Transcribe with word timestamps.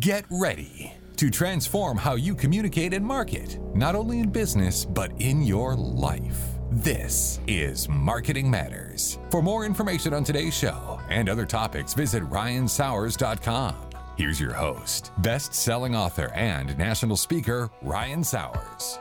Get 0.00 0.26
ready 0.30 0.92
to 1.16 1.30
transform 1.30 1.96
how 1.96 2.16
you 2.16 2.34
communicate 2.34 2.92
and 2.92 3.02
market, 3.02 3.58
not 3.74 3.94
only 3.94 4.20
in 4.20 4.28
business, 4.28 4.84
but 4.84 5.10
in 5.18 5.42
your 5.42 5.74
life. 5.76 6.38
This 6.70 7.40
is 7.46 7.88
Marketing 7.88 8.50
Matters. 8.50 9.18
For 9.30 9.40
more 9.40 9.64
information 9.64 10.12
on 10.12 10.24
today's 10.24 10.54
show 10.54 11.00
and 11.08 11.30
other 11.30 11.46
topics, 11.46 11.94
visit 11.94 12.22
ryansauers.com. 12.24 13.76
Here's 14.18 14.38
your 14.38 14.52
host, 14.52 15.10
best 15.22 15.54
selling 15.54 15.96
author 15.96 16.30
and 16.34 16.76
national 16.76 17.16
speaker, 17.16 17.70
Ryan 17.80 18.22
Sauers. 18.22 18.98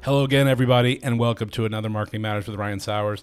Hello 0.00 0.24
again, 0.24 0.48
everybody, 0.48 1.00
and 1.04 1.16
welcome 1.16 1.48
to 1.50 1.64
another 1.64 1.88
Marketing 1.88 2.22
Matters 2.22 2.48
with 2.48 2.56
Ryan 2.58 2.80
Sauers 2.80 3.22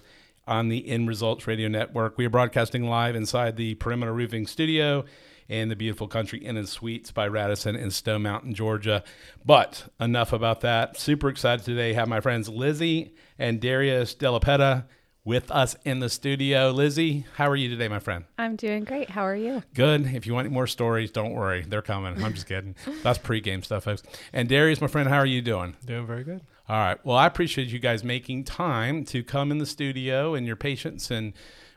on 0.50 0.68
the 0.68 0.86
End 0.88 1.08
Resultz 1.08 1.46
Radio 1.46 1.68
Network. 1.68 2.18
We 2.18 2.26
are 2.26 2.30
broadcasting 2.30 2.88
live 2.88 3.14
inside 3.14 3.56
the 3.56 3.76
Perimeter 3.76 4.12
Roofing 4.12 4.48
Studio 4.48 5.04
in 5.48 5.68
the 5.68 5.76
beautiful 5.76 6.08
country 6.08 6.40
Inn 6.40 6.56
and 6.56 6.68
Suites 6.68 7.12
by 7.12 7.28
Radisson 7.28 7.76
in 7.76 7.92
Stone 7.92 8.22
Mountain, 8.22 8.54
Georgia. 8.54 9.04
But 9.46 9.84
enough 10.00 10.32
about 10.32 10.60
that. 10.62 10.98
Super 10.98 11.28
excited 11.28 11.64
today. 11.64 11.92
Have 11.92 12.08
my 12.08 12.20
friends 12.20 12.48
Lizzy 12.48 13.14
and 13.38 13.60
Darius 13.60 14.14
Delapeta 14.16 14.86
with 15.24 15.52
us 15.52 15.76
in 15.84 16.00
the 16.00 16.08
studio. 16.08 16.70
Lizzy, 16.70 17.26
how 17.36 17.48
are 17.48 17.56
you 17.56 17.68
today, 17.68 17.86
my 17.86 18.00
friend? 18.00 18.24
I'm 18.36 18.56
doing 18.56 18.82
great. 18.82 19.10
How 19.10 19.22
are 19.22 19.36
you? 19.36 19.62
Good. 19.74 20.06
If 20.14 20.26
you 20.26 20.34
want 20.34 20.46
any 20.46 20.54
more 20.54 20.66
stories, 20.66 21.12
don't 21.12 21.32
worry. 21.32 21.62
They're 21.62 21.80
coming. 21.80 22.22
I'm 22.24 22.34
just 22.34 22.48
kidding. 22.48 22.74
That's 23.04 23.18
pregame 23.18 23.64
stuff, 23.64 23.84
folks. 23.84 24.02
And 24.32 24.48
Darius, 24.48 24.80
my 24.80 24.88
friend, 24.88 25.08
how 25.08 25.18
are 25.18 25.26
you 25.26 25.42
doing? 25.42 25.76
Doing 25.84 26.06
very 26.06 26.24
good. 26.24 26.40
All 26.70 26.76
right. 26.76 27.04
Well, 27.04 27.16
I 27.16 27.26
appreciate 27.26 27.66
you 27.66 27.80
guys 27.80 28.04
making 28.04 28.44
time 28.44 29.04
to 29.06 29.24
come 29.24 29.50
in 29.50 29.58
the 29.58 29.66
studio 29.66 30.36
and 30.36 30.46
your 30.46 30.54
patience, 30.54 31.10
and 31.10 31.32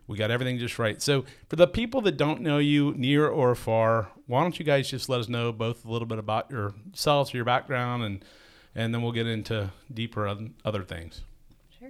we 0.05 0.19
got 0.19 0.29
everything 0.29 0.59
just 0.59 0.77
right. 0.77 1.01
So, 1.01 1.25
for 1.49 1.55
the 1.55 1.65
people 1.65 2.01
that 2.01 2.15
don't 2.15 2.41
know 2.41 2.59
you 2.59 2.93
near 2.95 3.27
or 3.27 3.55
far, 3.55 4.11
why 4.27 4.43
don't 4.43 4.59
you 4.59 4.63
guys 4.63 4.87
just 4.87 5.09
let 5.09 5.19
us 5.19 5.27
know 5.27 5.51
both 5.51 5.83
a 5.83 5.89
little 5.89 6.05
bit 6.05 6.19
about 6.19 6.51
yourselves, 6.51 7.33
your 7.33 7.43
background, 7.43 8.03
and 8.03 8.23
and 8.75 8.93
then 8.93 9.01
we'll 9.01 9.13
get 9.13 9.25
into 9.25 9.71
deeper 9.91 10.27
other 10.63 10.83
things. 10.83 11.21
Sure. 11.79 11.89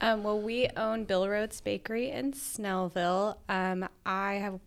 Um, 0.00 0.24
well, 0.24 0.40
we 0.40 0.68
own 0.76 1.04
Bill 1.04 1.28
Rhodes 1.28 1.60
Bakery 1.60 2.10
in 2.10 2.32
Snellville. 2.32 3.36
Um, 3.48 3.88
I 4.04 4.32
have 4.34 4.58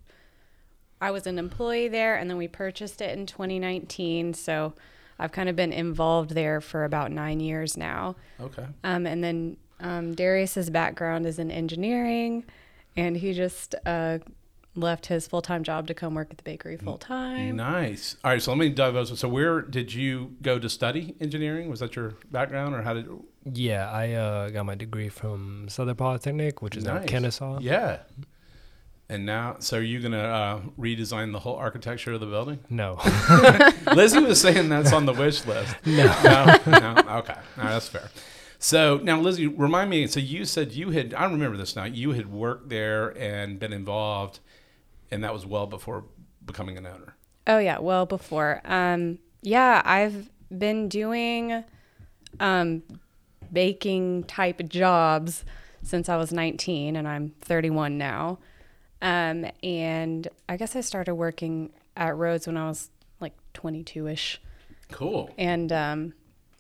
I 1.02 1.12
was 1.12 1.28
an 1.28 1.38
employee 1.38 1.90
there, 1.90 2.16
and 2.16 2.30
then 2.30 2.38
we 2.38 2.48
purchased 2.48 3.02
it 3.02 3.20
in 3.20 3.26
2019. 3.26 4.34
So 4.34 4.76
I've 5.20 5.32
kind 5.32 5.50
of 5.50 5.56
been 5.56 5.74
involved 5.74 6.32
there 6.32 6.62
for 6.62 6.86
about 6.86 7.12
nine 7.12 7.40
years 7.40 7.76
now. 7.76 8.16
Okay. 8.40 8.66
Um, 8.84 9.06
and 9.06 9.24
then 9.24 9.58
um, 9.80 10.16
Darius's 10.16 10.70
background 10.70 11.26
is 11.26 11.40
in 11.40 11.52
engineering, 11.52 12.46
and 12.96 13.18
he 13.18 13.34
just 13.34 13.76
uh, 13.86 14.20
left 14.76 15.08
his 15.08 15.28
full 15.28 15.42
time 15.42 15.64
job 15.64 15.88
to 15.88 15.94
come 15.94 16.16
work 16.16 16.28
at 16.32 16.38
the 16.38 16.44
bakery 16.44 16.78
full 16.78 16.98
time. 16.98 17.58
Nice. 17.58 18.16
All 18.24 18.32
right, 18.32 18.42
so 18.42 18.52
let 18.52 18.58
me 18.58 18.70
dive 18.70 18.96
into. 18.96 19.16
So, 19.16 19.28
where 19.28 19.62
did 19.62 19.94
you 19.94 20.36
go 20.42 20.60
to 20.60 20.70
study 20.70 21.16
engineering? 21.20 21.70
Was 21.70 21.80
that 21.80 21.96
your 21.96 22.16
background, 22.32 22.76
or 22.76 22.82
how 22.82 22.94
did? 22.94 23.08
Yeah, 23.54 23.90
I 23.90 24.14
uh, 24.14 24.50
got 24.50 24.66
my 24.66 24.76
degree 24.76 25.10
from 25.10 25.68
Southern 25.70 25.96
Polytechnic, 25.96 26.62
which 26.62 26.76
is 26.76 26.86
nice. 26.86 27.02
in 27.02 27.08
Kennesaw. 27.08 27.60
Yeah. 27.60 28.00
And 29.12 29.26
now, 29.26 29.56
so 29.58 29.80
are 29.80 29.82
you 29.82 30.00
going 30.00 30.12
to 30.12 30.20
uh, 30.20 30.62
redesign 30.80 31.32
the 31.32 31.40
whole 31.40 31.56
architecture 31.56 32.14
of 32.14 32.20
the 32.20 32.28
building? 32.28 32.60
No. 32.70 33.00
Lizzy 33.96 34.20
was 34.20 34.40
saying 34.42 34.70
that's 34.70 34.94
on 34.94 35.08
the 35.08 35.14
wish 35.14 35.46
list. 35.48 35.76
No. 35.84 36.06
No. 36.24 36.60
no? 36.68 36.96
Okay. 37.20 37.34
All 37.34 37.64
right, 37.64 37.70
that's 37.72 37.88
fair. 37.88 38.10
So 38.60 39.00
now, 39.02 39.20
Lizzy, 39.20 39.48
remind 39.48 39.90
me. 39.90 40.06
So 40.06 40.20
you 40.20 40.46
said 40.46 40.74
you 40.74 40.92
had, 40.92 41.16
I 41.16 41.24
remember 41.24 41.58
this 41.58 41.76
now, 41.76 41.86
you 41.86 42.12
had 42.12 42.32
worked 42.32 42.70
there 42.70 43.18
and 43.18 43.58
been 43.58 43.74
involved, 43.74 44.40
and 45.10 45.24
that 45.24 45.34
was 45.34 45.44
well 45.44 45.66
before 45.66 46.06
becoming 46.46 46.78
an 46.78 46.86
owner. 46.86 47.16
Oh, 47.48 47.58
yeah, 47.58 47.80
well 47.80 48.06
before. 48.06 48.62
Um, 48.64 49.18
yeah, 49.42 49.82
I've 49.86 50.30
been 50.56 50.88
doing 50.88 51.64
um, 52.40 52.84
baking 53.52 54.26
type 54.26 54.62
jobs 54.70 55.46
since 55.82 56.10
I 56.10 56.18
was 56.18 56.32
19, 56.32 56.96
and 56.96 57.08
I'm 57.08 57.34
31 57.42 57.98
now. 57.98 58.38
Um, 59.02 59.46
and 59.64 60.28
I 60.48 60.58
guess 60.58 60.76
I 60.76 60.82
started 60.82 61.16
working 61.16 61.72
at 61.96 62.16
Rhodes 62.18 62.48
when 62.48 62.58
I 62.58 62.68
was 62.68 62.90
like 63.20 63.34
22 63.54 64.08
ish. 64.08 64.42
Cool. 64.92 65.34
And 65.38 65.72
um, 65.72 66.14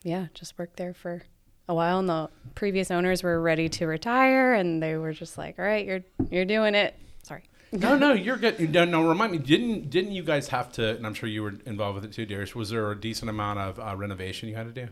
yeah, 0.03 0.27
just 0.33 0.57
worked 0.57 0.77
there 0.77 0.93
for 0.93 1.23
a 1.67 1.73
while. 1.73 1.99
And 1.99 2.09
the 2.09 2.29
previous 2.55 2.91
owners 2.91 3.23
were 3.23 3.41
ready 3.41 3.69
to 3.69 3.87
retire, 3.87 4.53
and 4.53 4.81
they 4.81 4.95
were 4.95 5.13
just 5.13 5.37
like, 5.37 5.57
"All 5.59 5.65
right, 5.65 5.85
you're 5.85 6.01
you're 6.29 6.45
doing 6.45 6.75
it." 6.75 6.95
Sorry. 7.23 7.43
no, 7.71 7.97
no, 7.97 8.13
you're 8.13 8.37
good. 8.37 8.71
No, 8.71 8.85
no, 8.85 9.07
remind 9.07 9.31
me. 9.31 9.37
Didn't 9.37 9.89
didn't 9.89 10.11
you 10.11 10.23
guys 10.23 10.47
have 10.49 10.71
to? 10.73 10.95
And 10.95 11.05
I'm 11.05 11.13
sure 11.13 11.29
you 11.29 11.43
were 11.43 11.53
involved 11.65 11.95
with 11.95 12.05
it 12.05 12.11
too, 12.13 12.25
Darius. 12.25 12.55
Was 12.55 12.69
there 12.69 12.91
a 12.91 12.99
decent 12.99 13.29
amount 13.29 13.59
of 13.59 13.79
uh, 13.79 13.95
renovation 13.95 14.49
you 14.49 14.55
had 14.55 14.73
to 14.73 14.85
do? 14.85 14.91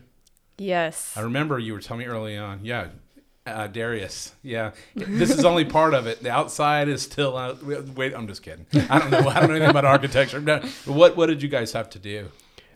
Yes. 0.58 1.16
I 1.16 1.20
remember 1.20 1.58
you 1.58 1.72
were 1.72 1.80
telling 1.80 2.00
me 2.00 2.06
early 2.06 2.36
on. 2.36 2.60
Yeah, 2.64 2.88
uh, 3.50 3.66
Darius, 3.66 4.34
yeah. 4.42 4.72
This 4.94 5.30
is 5.30 5.44
only 5.44 5.64
part 5.64 5.94
of 5.94 6.06
it. 6.06 6.22
The 6.22 6.30
outside 6.30 6.88
is 6.88 7.02
still 7.02 7.36
out. 7.36 7.62
Wait, 7.62 8.14
I'm 8.14 8.26
just 8.26 8.42
kidding. 8.42 8.66
I 8.90 8.98
don't 8.98 9.10
know. 9.10 9.28
I 9.28 9.40
don't 9.40 9.48
know 9.48 9.54
anything 9.54 9.70
about 9.70 9.84
architecture. 9.84 10.40
No, 10.40 10.60
what 10.86 11.16
What 11.16 11.26
did 11.26 11.42
you 11.42 11.48
guys 11.48 11.72
have 11.72 11.90
to 11.90 11.98
do? 11.98 12.28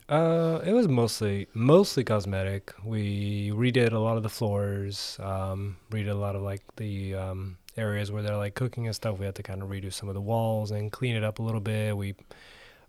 Uh, 0.09 0.59
it 0.65 0.73
was 0.73 0.87
mostly 0.87 1.47
mostly 1.53 2.03
cosmetic. 2.03 2.73
We 2.83 3.51
redid 3.51 3.93
a 3.93 3.99
lot 3.99 4.17
of 4.17 4.23
the 4.23 4.29
floors. 4.29 5.17
Um, 5.21 5.77
redid 5.91 6.11
a 6.11 6.15
lot 6.15 6.35
of 6.35 6.41
like 6.41 6.61
the 6.75 7.15
um, 7.15 7.57
areas 7.77 8.11
where 8.11 8.21
they're 8.21 8.37
like 8.37 8.55
cooking 8.55 8.85
and 8.85 8.95
stuff. 8.95 9.17
We 9.17 9.25
had 9.25 9.35
to 9.35 9.43
kind 9.43 9.61
of 9.61 9.69
redo 9.69 9.91
some 9.91 10.09
of 10.09 10.15
the 10.15 10.21
walls 10.21 10.71
and 10.71 10.91
clean 10.91 11.15
it 11.15 11.23
up 11.23 11.39
a 11.39 11.41
little 11.41 11.61
bit. 11.61 11.95
We 11.95 12.15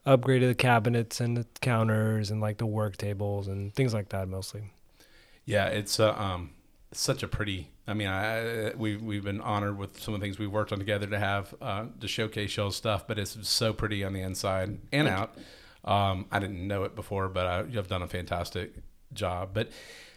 upgraded 0.06 0.48
the 0.48 0.54
cabinets 0.54 1.20
and 1.20 1.36
the 1.36 1.46
counters 1.60 2.30
and 2.30 2.40
like 2.40 2.58
the 2.58 2.66
work 2.66 2.96
tables 2.96 3.48
and 3.48 3.74
things 3.74 3.94
like 3.94 4.10
that 4.10 4.28
mostly. 4.28 4.70
Yeah, 5.46 5.66
it's 5.66 6.00
uh, 6.00 6.14
um, 6.14 6.50
such 7.00 7.22
a 7.22 7.28
pretty 7.28 7.70
I 7.86 7.92
mean, 7.92 8.08
I, 8.08 8.72
we 8.76 8.96
we've 8.96 9.24
been 9.24 9.40
honored 9.42 9.76
with 9.76 10.00
some 10.00 10.14
of 10.14 10.20
the 10.20 10.24
things 10.24 10.38
we've 10.38 10.50
worked 10.50 10.72
on 10.72 10.78
together 10.78 11.06
to 11.06 11.18
have 11.18 11.54
uh, 11.60 11.86
to 12.00 12.08
showcase 12.08 12.56
y'all's 12.56 12.76
stuff, 12.76 13.06
but 13.06 13.18
it's 13.18 13.36
so 13.46 13.72
pretty 13.72 14.02
on 14.02 14.14
the 14.14 14.22
inside 14.22 14.78
and 14.90 15.06
out. 15.06 15.36
Um, 15.84 16.26
I 16.32 16.38
didn't 16.38 16.66
know 16.66 16.84
it 16.84 16.96
before, 16.96 17.28
but 17.28 17.46
I, 17.46 17.62
you've 17.64 17.88
done 17.88 18.00
a 18.00 18.08
fantastic 18.08 18.72
job. 19.12 19.50
But 19.52 19.70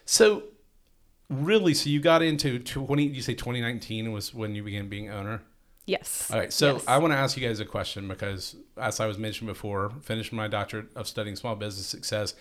so 0.06 0.44
really, 1.30 1.74
so 1.74 1.90
you 1.90 2.00
got 2.00 2.22
into 2.22 2.60
twenty. 2.60 3.06
You 3.06 3.22
say 3.22 3.36
twenty 3.36 3.60
nineteen 3.60 4.14
was 4.14 4.34
when 4.34 4.56
you 4.56 4.64
began 4.64 4.88
being 4.88 5.10
owner. 5.10 5.42
Yes. 5.86 6.32
All 6.32 6.40
right. 6.40 6.52
So 6.52 6.74
yes. 6.74 6.86
I 6.88 6.98
want 7.00 7.12
to 7.12 7.18
ask 7.18 7.36
you 7.36 7.46
guys 7.46 7.60
a 7.60 7.66
question 7.66 8.08
because, 8.08 8.56
as 8.78 9.02
I 9.02 9.08
was 9.08 9.18
mentioned 9.18 9.48
before, 9.48 9.92
finished 10.04 10.32
my 10.32 10.48
doctorate 10.48 10.88
of 10.96 11.06
studying 11.08 11.36
small 11.36 11.56
business 11.56 11.88
success. 11.88 12.34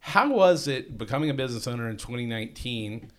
How 0.00 0.32
was 0.32 0.66
it 0.66 0.98
becoming 0.98 1.30
a 1.30 1.34
business 1.34 1.66
owner 1.68 1.88
in 1.88 1.96
2019? 1.96 3.10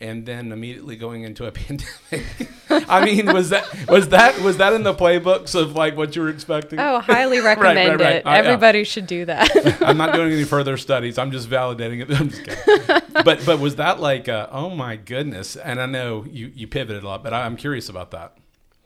And 0.00 0.26
then 0.26 0.52
immediately 0.52 0.96
going 0.96 1.22
into 1.22 1.46
a 1.46 1.52
pandemic. 1.52 2.50
I 2.68 3.04
mean, 3.04 3.32
was 3.32 3.50
that 3.50 3.88
was 3.88 4.08
that 4.08 4.40
was 4.40 4.56
that 4.58 4.72
in 4.72 4.82
the 4.82 4.94
playbooks 4.94 5.54
of 5.54 5.74
like 5.74 5.96
what 5.96 6.16
you 6.16 6.22
were 6.22 6.28
expecting? 6.28 6.78
Oh, 6.78 7.00
highly 7.00 7.40
recommend 7.40 7.76
right, 7.78 7.88
right, 7.88 8.00
right. 8.00 8.16
it. 8.16 8.26
Uh, 8.26 8.30
Everybody 8.30 8.78
yeah. 8.78 8.84
should 8.84 9.06
do 9.06 9.24
that. 9.26 9.82
I'm 9.82 9.96
not 9.96 10.14
doing 10.14 10.32
any 10.32 10.44
further 10.44 10.76
studies. 10.76 11.18
I'm 11.18 11.30
just 11.30 11.48
validating 11.48 12.02
it. 12.02 12.10
I'm 12.18 12.30
just 12.30 12.44
kidding. 12.44 13.24
but 13.24 13.44
but 13.46 13.60
was 13.60 13.76
that 13.76 14.00
like 14.00 14.28
uh, 14.28 14.48
oh 14.50 14.70
my 14.70 14.96
goodness? 14.96 15.56
And 15.56 15.80
I 15.80 15.86
know 15.86 16.24
you 16.28 16.50
you 16.54 16.66
pivoted 16.66 17.02
a 17.02 17.06
lot, 17.06 17.22
but 17.22 17.32
I'm 17.32 17.56
curious 17.56 17.88
about 17.88 18.10
that. 18.10 18.36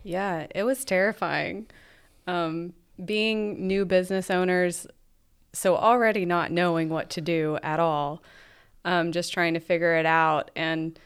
Yeah, 0.04 0.46
it 0.54 0.62
was 0.62 0.84
terrifying. 0.84 1.66
Um, 2.26 2.74
being 3.02 3.66
new 3.66 3.84
business 3.84 4.30
owners, 4.30 4.86
so 5.52 5.76
already 5.76 6.26
not 6.26 6.52
knowing 6.52 6.88
what 6.88 7.10
to 7.10 7.20
do 7.20 7.58
at 7.62 7.80
all 7.80 8.22
um, 8.84 9.12
just 9.12 9.32
trying 9.32 9.54
to 9.54 9.60
figure 9.60 9.96
it 9.96 10.06
out. 10.06 10.50
And 10.56 10.98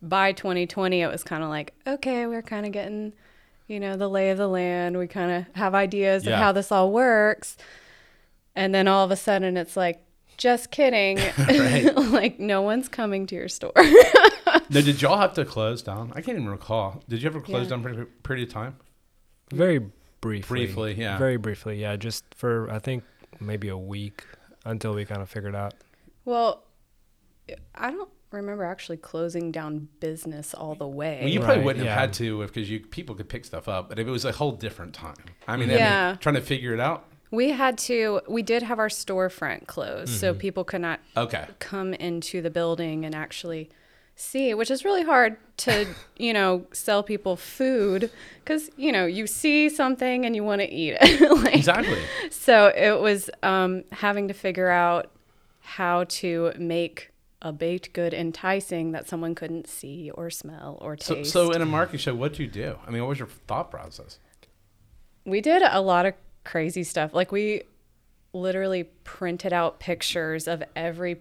by 0.00 0.32
2020, 0.32 1.00
it 1.00 1.10
was 1.10 1.22
kind 1.22 1.42
of 1.42 1.48
like, 1.48 1.74
okay, 1.86 2.26
we're 2.26 2.42
kind 2.42 2.66
of 2.66 2.72
getting, 2.72 3.12
you 3.68 3.78
know, 3.78 3.96
the 3.96 4.08
lay 4.08 4.30
of 4.30 4.38
the 4.38 4.48
land. 4.48 4.98
We 4.98 5.06
kind 5.06 5.30
of 5.30 5.54
have 5.56 5.74
ideas 5.74 6.24
yeah. 6.24 6.34
of 6.34 6.38
how 6.38 6.52
this 6.52 6.72
all 6.72 6.92
works. 6.92 7.56
And 8.54 8.74
then 8.74 8.88
all 8.88 9.04
of 9.04 9.10
a 9.10 9.16
sudden, 9.16 9.56
it's 9.56 9.76
like, 9.76 10.04
just 10.36 10.70
kidding. 10.70 11.18
like, 12.12 12.40
no 12.40 12.62
one's 12.62 12.88
coming 12.88 13.26
to 13.26 13.34
your 13.34 13.48
store. 13.48 13.72
now, 13.76 14.60
did 14.70 15.00
y'all 15.00 15.18
have 15.18 15.34
to 15.34 15.44
close 15.44 15.82
down? 15.82 16.12
I 16.14 16.20
can't 16.20 16.36
even 16.36 16.48
recall. 16.48 17.02
Did 17.08 17.22
you 17.22 17.28
ever 17.28 17.40
close 17.40 17.64
yeah. 17.64 17.70
down 17.70 17.82
for 17.82 18.02
a 18.02 18.06
period 18.06 18.48
of 18.48 18.52
time? 18.52 18.76
Very 19.52 19.78
briefly. 20.20 20.66
Briefly, 20.66 20.94
yeah. 20.94 21.18
Very 21.18 21.36
briefly, 21.36 21.80
yeah. 21.80 21.96
Just 21.96 22.24
for, 22.34 22.70
I 22.70 22.78
think, 22.78 23.04
maybe 23.40 23.68
a 23.68 23.76
week 23.76 24.24
until 24.64 24.94
we 24.94 25.04
kind 25.04 25.22
of 25.22 25.28
figured 25.28 25.54
out. 25.54 25.74
Well, 26.24 26.64
I 27.74 27.90
don't 27.90 28.08
remember 28.30 28.64
actually 28.64 28.96
closing 28.96 29.52
down 29.52 29.88
business 30.00 30.54
all 30.54 30.74
the 30.74 30.86
way. 30.86 31.18
Well, 31.20 31.30
you 31.30 31.40
probably 31.40 31.56
right, 31.58 31.64
wouldn't 31.64 31.84
yeah. 31.84 31.92
have 31.92 32.00
had 32.00 32.12
to 32.14 32.42
because 32.46 32.70
you 32.70 32.80
people 32.80 33.14
could 33.14 33.28
pick 33.28 33.44
stuff 33.44 33.68
up, 33.68 33.88
but 33.88 33.98
if 33.98 34.06
it 34.06 34.10
was 34.10 34.24
a 34.24 34.32
whole 34.32 34.52
different 34.52 34.94
time. 34.94 35.14
I 35.46 35.56
mean, 35.56 35.70
yeah. 35.70 36.06
I 36.06 36.10
mean, 36.12 36.18
trying 36.18 36.34
to 36.36 36.40
figure 36.40 36.72
it 36.72 36.80
out. 36.80 37.04
We 37.30 37.50
had 37.50 37.78
to. 37.78 38.20
We 38.28 38.42
did 38.42 38.62
have 38.62 38.78
our 38.78 38.88
storefront 38.88 39.66
closed, 39.66 40.12
mm-hmm. 40.12 40.20
so 40.20 40.34
people 40.34 40.64
could 40.64 40.82
not 40.82 41.00
okay. 41.16 41.46
come 41.58 41.94
into 41.94 42.42
the 42.42 42.50
building 42.50 43.04
and 43.04 43.14
actually 43.14 43.70
see, 44.14 44.54
which 44.54 44.70
is 44.70 44.84
really 44.84 45.02
hard 45.02 45.36
to, 45.58 45.86
you 46.16 46.32
know, 46.32 46.66
sell 46.72 47.02
people 47.02 47.36
food 47.36 48.10
because, 48.44 48.70
you 48.76 48.92
know, 48.92 49.06
you 49.06 49.26
see 49.26 49.68
something 49.68 50.24
and 50.24 50.36
you 50.36 50.44
want 50.44 50.60
to 50.60 50.70
eat 50.70 50.96
it. 51.00 51.30
like, 51.42 51.56
Exactly. 51.56 51.98
So 52.30 52.66
it 52.66 53.00
was 53.00 53.30
um, 53.42 53.84
having 53.92 54.28
to 54.28 54.34
figure 54.34 54.68
out 54.68 55.10
how 55.60 56.04
to 56.04 56.52
make 56.58 57.11
a 57.42 57.52
baked 57.52 57.92
good 57.92 58.14
enticing 58.14 58.92
that 58.92 59.06
someone 59.08 59.34
couldn't 59.34 59.66
see 59.68 60.10
or 60.14 60.30
smell 60.30 60.78
or 60.80 60.94
taste. 60.96 61.32
so 61.32 61.50
in 61.50 61.60
a 61.60 61.66
marketing 61.66 61.98
show, 61.98 62.14
what 62.14 62.32
do 62.34 62.42
you 62.44 62.48
do? 62.48 62.78
I 62.86 62.90
mean, 62.90 63.02
what 63.02 63.08
was 63.10 63.18
your 63.18 63.28
thought 63.46 63.70
process? 63.70 64.18
we 65.24 65.40
did 65.40 65.62
a 65.62 65.80
lot 65.80 66.04
of 66.06 66.14
crazy 66.44 66.82
stuff. 66.82 67.14
Like 67.14 67.30
we 67.30 67.62
literally 68.32 68.84
printed 69.04 69.52
out 69.52 69.78
pictures 69.78 70.48
of 70.48 70.62
every 70.74 71.20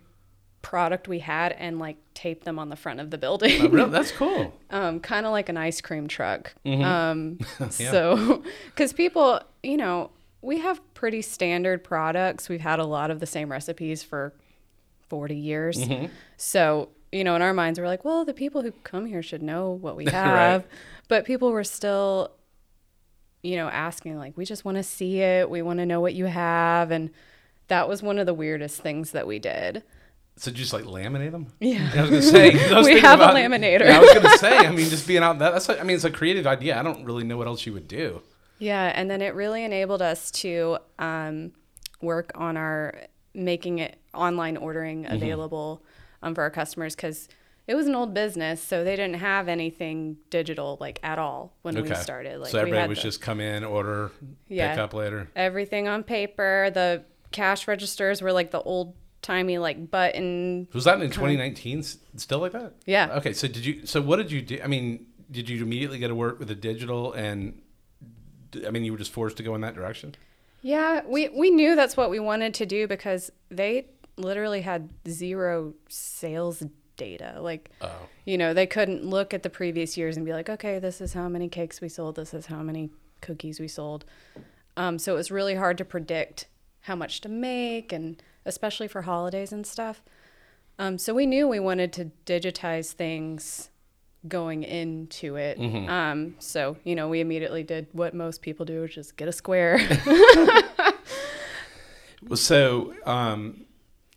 product 0.64 1.08
we 1.08 1.20
had 1.20 1.52
and 1.54 1.78
like 1.80 1.98
taped 2.14 2.46
them 2.46 2.58
on 2.60 2.70
the 2.70 2.76
front 2.76 3.00
of 3.00 3.10
the 3.12 3.18
building. 3.18 3.62
Oh, 3.62 3.68
really? 3.70 3.90
That's 3.92 4.12
cool. 4.24 4.54
um, 4.70 5.00
kind 5.00 5.26
of 5.26 5.32
like 5.32 5.50
an 5.50 5.58
ice 5.58 5.82
cream 5.82 6.08
truck. 6.08 6.54
Mm-hmm. 6.66 6.84
Um, 6.84 7.40
So, 7.70 8.44
because 8.68 8.94
people, 8.94 9.40
you 9.64 9.78
know, 9.78 10.12
we 10.42 10.60
have 10.60 10.82
pretty 10.96 11.22
standard 11.22 11.84
products. 11.84 12.50
We've 12.50 12.62
had 12.62 12.80
a 12.80 12.86
lot 12.86 13.12
of 13.12 13.20
the 13.20 13.28
same 13.28 13.52
recipes 13.52 14.02
for 14.02 14.34
40 15.12 15.36
years. 15.36 15.78
Mm-hmm. 15.78 16.06
So, 16.38 16.88
you 17.12 17.26
know, 17.26 17.36
in 17.36 17.42
our 17.42 17.54
minds, 17.54 17.78
we're 17.78 17.86
like, 17.86 18.06
well, 18.06 18.24
the 18.24 18.34
people 18.34 18.62
who 18.62 18.72
come 18.72 19.06
here 19.06 19.22
should 19.22 19.44
know 19.44 19.72
what 19.72 19.98
we 19.98 20.06
Right. 20.06 20.14
have. 20.14 20.66
But 21.10 21.26
people 21.26 21.52
were 21.52 21.66
still, 21.66 22.32
you 23.44 23.58
know, 23.58 23.68
asking, 23.68 24.18
like, 24.18 24.38
we 24.38 24.46
just 24.46 24.64
want 24.64 24.78
to 24.78 24.84
see 24.84 25.20
it. 25.20 25.50
We 25.50 25.62
want 25.62 25.80
to 25.80 25.86
know 25.86 26.00
what 26.00 26.14
you 26.14 26.26
have. 26.28 26.92
And 26.92 27.10
that 27.68 27.90
was 27.90 28.02
one 28.02 28.20
of 28.20 28.26
the 28.26 28.34
weirdest 28.34 28.80
things 28.82 29.12
that 29.12 29.28
we 29.28 29.38
did. 29.38 29.84
So 30.38 30.50
just 30.50 30.72
like 30.72 30.86
laminate 30.86 31.32
them? 31.34 31.48
Yeah. 31.60 31.92
I 31.94 32.02
was 32.04 32.10
gonna 32.10 32.22
say 32.22 32.74
was 32.74 32.88
We 32.88 33.02
have 33.02 33.20
a 33.20 33.26
laminator. 33.28 33.82
Yeah, 33.82 33.98
I 33.98 34.00
was 34.00 34.14
gonna 34.14 34.38
say. 34.38 34.58
I 34.60 34.72
mean, 34.72 34.90
just 34.96 35.06
being 35.06 35.22
out 35.24 35.40
that, 35.40 35.52
that's. 35.52 35.68
like- 35.68 35.82
I 35.82 35.84
mean, 35.84 35.96
it's 35.98 36.06
a 36.06 36.10
creative 36.10 36.48
idea. 36.48 36.80
I 36.80 36.84
don't 36.84 37.04
really 37.04 37.26
know 37.26 37.36
what 37.38 37.48
else 37.48 37.66
you 37.66 37.74
would 37.74 37.90
do. 37.90 38.22
Yeah, 38.58 38.94
and 38.96 39.12
then 39.12 39.22
it 39.22 39.36
really 39.36 39.66
enabled 39.66 40.02
us 40.02 40.32
to 40.32 40.78
um, 41.00 41.52
work 42.02 42.32
on 42.36 42.56
our 42.56 42.96
making 43.34 43.80
it 43.80 43.98
online 44.14 44.58
ordering 44.58 45.04
Mm-hmm. 45.04 45.16
available 45.16 45.84
um, 46.22 46.36
for 46.36 46.42
our 46.42 46.50
customers 46.52 46.96
because 46.96 47.28
it 47.68 47.76
was 47.76 47.88
an 47.88 47.96
old 47.96 48.14
business, 48.14 48.62
so 48.62 48.84
they 48.84 48.96
didn't 48.96 49.20
have 49.20 49.48
anything 49.48 50.18
digital 50.30 50.78
like 50.82 51.00
at 51.04 51.18
all 51.20 51.54
when 51.62 51.76
we 51.82 51.94
started. 51.96 52.40
Like 52.40 52.50
so 52.52 52.60
everybody 52.60 52.90
was 52.90 52.98
the- 52.98 53.04
just 53.04 53.22
come 53.22 53.40
in, 53.40 53.64
order, 53.64 54.12
Yeah. 54.50 54.72
pick 54.72 54.80
up 54.80 54.94
later. 54.94 55.30
everything 55.36 55.88
on 55.88 56.04
paper. 56.04 56.70
The 56.74 57.04
cash 57.32 57.68
registers 57.68 58.22
were 58.22 58.34
like 58.34 58.52
the 58.52 58.62
old 58.62 58.96
timey 59.22 59.58
like 59.60 59.90
button. 59.92 60.68
Was 60.74 60.84
that 60.86 60.96
in 61.02 61.12
2019 61.12 61.80
s- 61.80 61.98
still 62.18 62.40
like 62.40 62.52
that? 62.54 62.74
Yeah. 62.86 63.14
Okay. 63.18 63.34
So 63.34 63.48
did 63.48 63.66
you? 63.66 63.86
So 63.86 64.02
what 64.02 64.18
did 64.18 64.32
you 64.32 64.42
do? 64.42 64.60
I 64.64 64.68
mean, 64.68 65.06
did 65.30 65.48
you 65.48 65.62
immediately 65.64 66.00
get 66.00 66.10
to 66.10 66.16
work 66.16 66.40
with 66.40 66.48
the 66.50 66.56
digital 66.56 67.14
and? 67.14 67.62
I 68.68 68.72
mean, 68.72 68.84
you 68.84 68.92
were 68.92 68.98
just 68.98 69.14
forced 69.14 69.38
to 69.38 69.44
go 69.44 69.56
in 69.56 69.62
that 69.62 69.76
direction. 69.76 70.16
Yeah, 70.62 71.02
we 71.08 71.30
we 71.30 71.50
knew 71.52 71.76
that's 71.76 71.96
what 71.96 72.10
we 72.10 72.20
wanted 72.20 72.54
to 72.56 72.66
do 72.66 72.88
because 72.88 73.32
they 73.50 73.86
literally 74.18 74.62
had 74.62 74.90
zero 75.08 75.74
sales 75.90 76.64
data. 76.98 77.38
Like, 77.40 77.70
Oh. 77.82 78.08
you 78.26 78.38
know, 78.38 78.54
they 78.54 78.68
couldn't 78.68 79.06
look 79.06 79.34
at 79.34 79.44
the 79.44 79.50
previous 79.50 79.98
years 79.98 80.18
and 80.18 80.26
be 80.26 80.34
like, 80.34 80.50
okay, 80.50 80.78
this 80.80 81.02
is 81.02 81.14
how 81.14 81.28
many 81.30 81.48
cakes 81.50 81.82
we 81.82 81.90
sold, 81.90 82.16
this 82.16 82.34
is 82.34 82.46
how 82.48 82.62
many 82.62 82.90
cookies 83.22 83.60
we 83.60 83.68
sold. 83.68 84.06
Um, 84.78 85.00
so 85.00 85.14
it 85.14 85.18
was 85.18 85.32
really 85.32 85.56
hard 85.56 85.78
to 85.80 85.86
predict 85.86 86.48
how 86.82 86.96
much 86.96 87.22
to 87.22 87.30
make, 87.30 87.92
and 87.92 88.22
especially 88.46 88.88
for 88.88 89.04
holidays 89.04 89.52
and 89.52 89.66
stuff. 89.66 90.02
Um, 90.80 90.98
so 90.98 91.14
we 91.14 91.26
knew 91.26 91.48
we 91.48 91.60
wanted 91.60 91.94
to 91.94 92.12
digitize 92.26 92.92
things 92.94 93.70
going 94.28 94.64
into 94.64 95.36
it. 95.36 95.60
Um, 95.60 96.36
so, 96.40 96.78
you 96.84 96.96
know, 96.96 97.10
we 97.10 97.20
immediately 97.22 97.64
did 97.64 97.88
what 97.92 98.14
most 98.14 98.42
people 98.42 98.66
do, 98.66 98.82
which 98.82 98.98
is 98.98 99.12
get 99.12 99.28
a 99.28 99.32
square. 99.32 99.80
Well, 102.24 102.38
So, 102.38 102.94
um, 103.06 103.66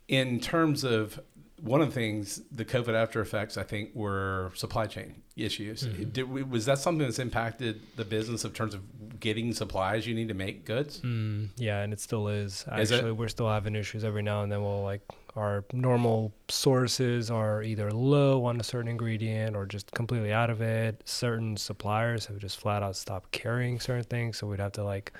in 0.08 0.40
terms 0.40 0.84
of 0.84 1.20
one 1.60 1.80
of 1.80 1.88
the 1.88 1.94
things, 1.94 2.42
the 2.52 2.64
COVID 2.64 2.94
after 2.94 3.20
effects, 3.20 3.56
I 3.56 3.62
think, 3.62 3.94
were 3.94 4.52
supply 4.54 4.86
chain 4.86 5.22
issues. 5.36 5.82
Did 5.82 6.30
we, 6.30 6.42
was 6.42 6.66
that 6.66 6.78
something 6.78 7.06
that's 7.06 7.18
impacted 7.18 7.80
the 7.96 8.04
business 8.04 8.44
in 8.44 8.50
terms 8.50 8.74
of 8.74 9.18
getting 9.18 9.52
supplies 9.54 10.06
you 10.06 10.14
need 10.14 10.28
to 10.28 10.34
make 10.34 10.66
goods? 10.66 11.00
Mm, 11.00 11.48
yeah, 11.56 11.80
and 11.80 11.92
it 11.92 12.00
still 12.00 12.28
is. 12.28 12.66
Is 12.76 12.90
it? 12.90 12.96
Actually, 12.96 13.12
we're 13.12 13.28
still 13.28 13.48
having 13.48 13.74
issues 13.74 14.04
every 14.04 14.22
now 14.22 14.42
and 14.42 14.52
then. 14.52 14.62
We'll 14.62 14.82
like 14.82 15.02
our 15.36 15.64
normal 15.72 16.32
sources 16.48 17.30
are 17.30 17.62
either 17.62 17.90
low 17.90 18.44
on 18.44 18.60
a 18.60 18.62
certain 18.62 18.88
ingredient 18.88 19.56
or 19.56 19.64
just 19.64 19.90
completely 19.92 20.32
out 20.32 20.50
of 20.50 20.60
it. 20.60 21.02
Certain 21.06 21.56
suppliers 21.56 22.26
have 22.26 22.38
just 22.38 22.60
flat 22.60 22.82
out 22.82 22.94
stopped 22.94 23.32
carrying 23.32 23.80
certain 23.80 24.04
things, 24.04 24.36
so 24.36 24.46
we'd 24.46 24.60
have 24.60 24.72
to 24.72 24.84
like 24.84 25.12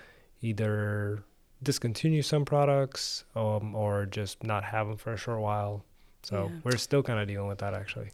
either 0.42 1.25
discontinue 1.64 2.22
some 2.22 2.44
products 2.44 3.25
um, 3.34 3.75
or 3.75 4.06
just 4.06 4.43
not 4.44 4.64
have 4.64 4.87
them 4.87 4.96
for 4.96 5.12
a 5.12 5.16
short 5.16 5.40
while. 5.40 5.84
So 6.22 6.50
Yeah. 6.52 6.61
we're 6.64 6.76
still 6.76 7.02
kind 7.02 7.19
of 7.20 7.26
dealing 7.28 7.49
with 7.49 7.58
that 7.58 7.75
actually. 7.75 8.11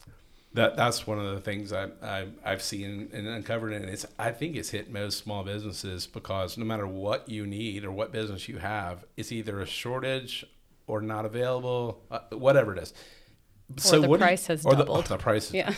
That 0.53 0.75
that's 0.75 1.07
one 1.07 1.17
of 1.17 1.33
the 1.33 1.39
things 1.39 1.71
I, 1.71 1.87
I 2.03 2.27
I've 2.43 2.61
seen 2.61 3.09
and 3.13 3.25
uncovered, 3.25 3.71
and 3.71 3.85
it's 3.85 4.05
I 4.19 4.31
think 4.31 4.57
it's 4.57 4.69
hit 4.71 4.91
most 4.91 5.17
small 5.19 5.43
businesses 5.45 6.07
because 6.07 6.57
no 6.57 6.65
matter 6.65 6.85
what 6.85 7.29
you 7.29 7.45
need 7.47 7.85
or 7.85 7.91
what 7.91 8.11
business 8.11 8.49
you 8.49 8.57
have, 8.57 9.05
it's 9.15 9.31
either 9.31 9.61
a 9.61 9.65
shortage 9.65 10.45
or 10.87 10.99
not 11.01 11.23
available, 11.25 12.01
uh, 12.11 12.19
whatever 12.31 12.75
it 12.75 12.79
is. 12.83 12.93
The 13.77 14.01
what 14.01 14.17
do 14.19 14.23
you- 14.23 14.27
price 14.27 14.47
has 14.47 14.65
or 14.65 14.73
the- 14.75 14.83
doubled. 14.85 15.05
the 15.07 15.17
price 15.17 15.47
is 15.47 15.53
yeah. 15.53 15.73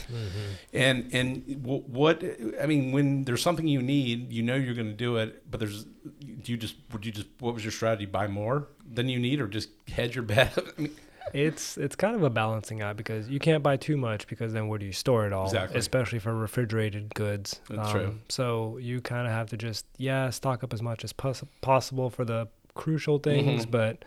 And 0.73 1.13
and 1.13 1.43
wh- 1.65 1.87
what 1.89 2.23
I 2.61 2.65
mean, 2.65 2.91
when 2.91 3.23
there's 3.25 3.41
something 3.41 3.67
you 3.67 3.81
need, 3.81 4.31
you 4.31 4.41
know 4.43 4.55
you're 4.55 4.73
going 4.75 4.87
to 4.89 4.93
do 4.93 5.17
it. 5.17 5.49
But 5.49 5.59
there's, 5.59 5.83
do 5.85 6.51
you 6.51 6.57
just 6.57 6.75
would 6.91 7.05
you 7.05 7.11
just 7.11 7.27
what 7.39 7.53
was 7.53 7.63
your 7.63 7.71
strategy? 7.71 8.05
Buy 8.05 8.27
more 8.27 8.67
than 8.89 9.09
you 9.09 9.19
need, 9.19 9.39
or 9.41 9.47
just 9.47 9.69
hedge 9.89 10.15
your 10.15 10.23
bet? 10.23 10.57
I 10.77 10.81
mean, 10.81 10.91
It's 11.33 11.77
it's 11.77 11.95
kind 11.95 12.15
of 12.15 12.23
a 12.23 12.29
balancing 12.29 12.81
act 12.81 12.97
because 12.97 13.27
you 13.29 13.39
can't 13.39 13.63
buy 13.63 13.77
too 13.77 13.97
much 13.97 14.27
because 14.27 14.53
then 14.53 14.67
where 14.67 14.77
do 14.77 14.85
you 14.85 14.91
store 14.91 15.25
it 15.25 15.33
all? 15.33 15.45
Exactly. 15.45 15.79
Especially 15.79 16.19
for 16.19 16.33
refrigerated 16.35 17.13
goods. 17.15 17.59
That's 17.69 17.91
true. 17.91 18.19
So 18.29 18.77
you 18.77 19.01
kind 19.01 19.25
of 19.25 19.33
have 19.33 19.49
to 19.49 19.57
just 19.57 19.85
yeah 19.97 20.29
stock 20.29 20.63
up 20.63 20.73
as 20.73 20.81
much 20.81 21.03
as 21.03 21.11
pos- 21.13 21.43
possible 21.61 22.09
for 22.09 22.23
the 22.25 22.49
crucial 22.75 23.17
things, 23.19 23.65
Mhm. 23.65 23.71
but 23.71 24.05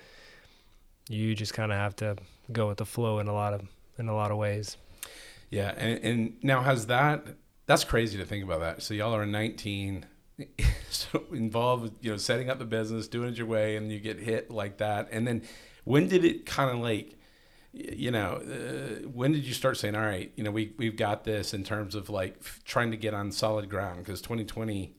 you 1.08 1.34
just 1.34 1.54
kind 1.54 1.72
of 1.72 1.78
have 1.78 1.94
to 1.96 2.16
go 2.52 2.68
with 2.68 2.78
the 2.78 2.84
flow 2.86 3.18
in 3.18 3.28
a 3.28 3.32
lot 3.32 3.54
of 3.54 3.62
in 3.98 4.08
a 4.08 4.14
lot 4.14 4.30
of 4.30 4.36
ways. 4.38 4.76
yeah, 5.50 5.72
and, 5.76 5.98
and 6.04 6.36
now 6.42 6.62
has 6.62 6.86
that? 6.86 7.24
That's 7.66 7.84
crazy 7.84 8.16
to 8.18 8.24
think 8.24 8.44
about 8.44 8.60
that. 8.60 8.82
So 8.82 8.94
y'all 8.94 9.14
are 9.14 9.26
19, 9.26 10.06
so 10.90 11.24
involved, 11.32 11.92
you 12.04 12.10
know, 12.12 12.16
setting 12.16 12.48
up 12.50 12.58
the 12.58 12.64
business, 12.64 13.08
doing 13.08 13.30
it 13.30 13.38
your 13.38 13.46
way, 13.46 13.76
and 13.76 13.90
you 13.90 13.98
get 14.00 14.18
hit 14.18 14.50
like 14.50 14.78
that. 14.78 15.08
And 15.10 15.26
then 15.26 15.42
when 15.84 16.08
did 16.08 16.24
it 16.24 16.46
kind 16.46 16.70
of 16.70 16.78
like? 16.78 17.14
You 17.78 18.10
know, 18.10 18.36
uh, 18.42 19.06
when 19.06 19.32
did 19.32 19.44
you 19.44 19.52
start 19.52 19.76
saying, 19.76 19.94
"All 19.94 20.00
right, 20.00 20.32
you 20.34 20.42
know, 20.42 20.50
we 20.50 20.72
we've 20.78 20.96
got 20.96 21.24
this" 21.24 21.52
in 21.52 21.62
terms 21.62 21.94
of 21.94 22.08
like 22.08 22.36
f- 22.40 22.60
trying 22.64 22.90
to 22.92 22.96
get 22.96 23.12
on 23.12 23.30
solid 23.30 23.68
ground? 23.68 23.98
Because 23.98 24.22
2020, 24.22 24.94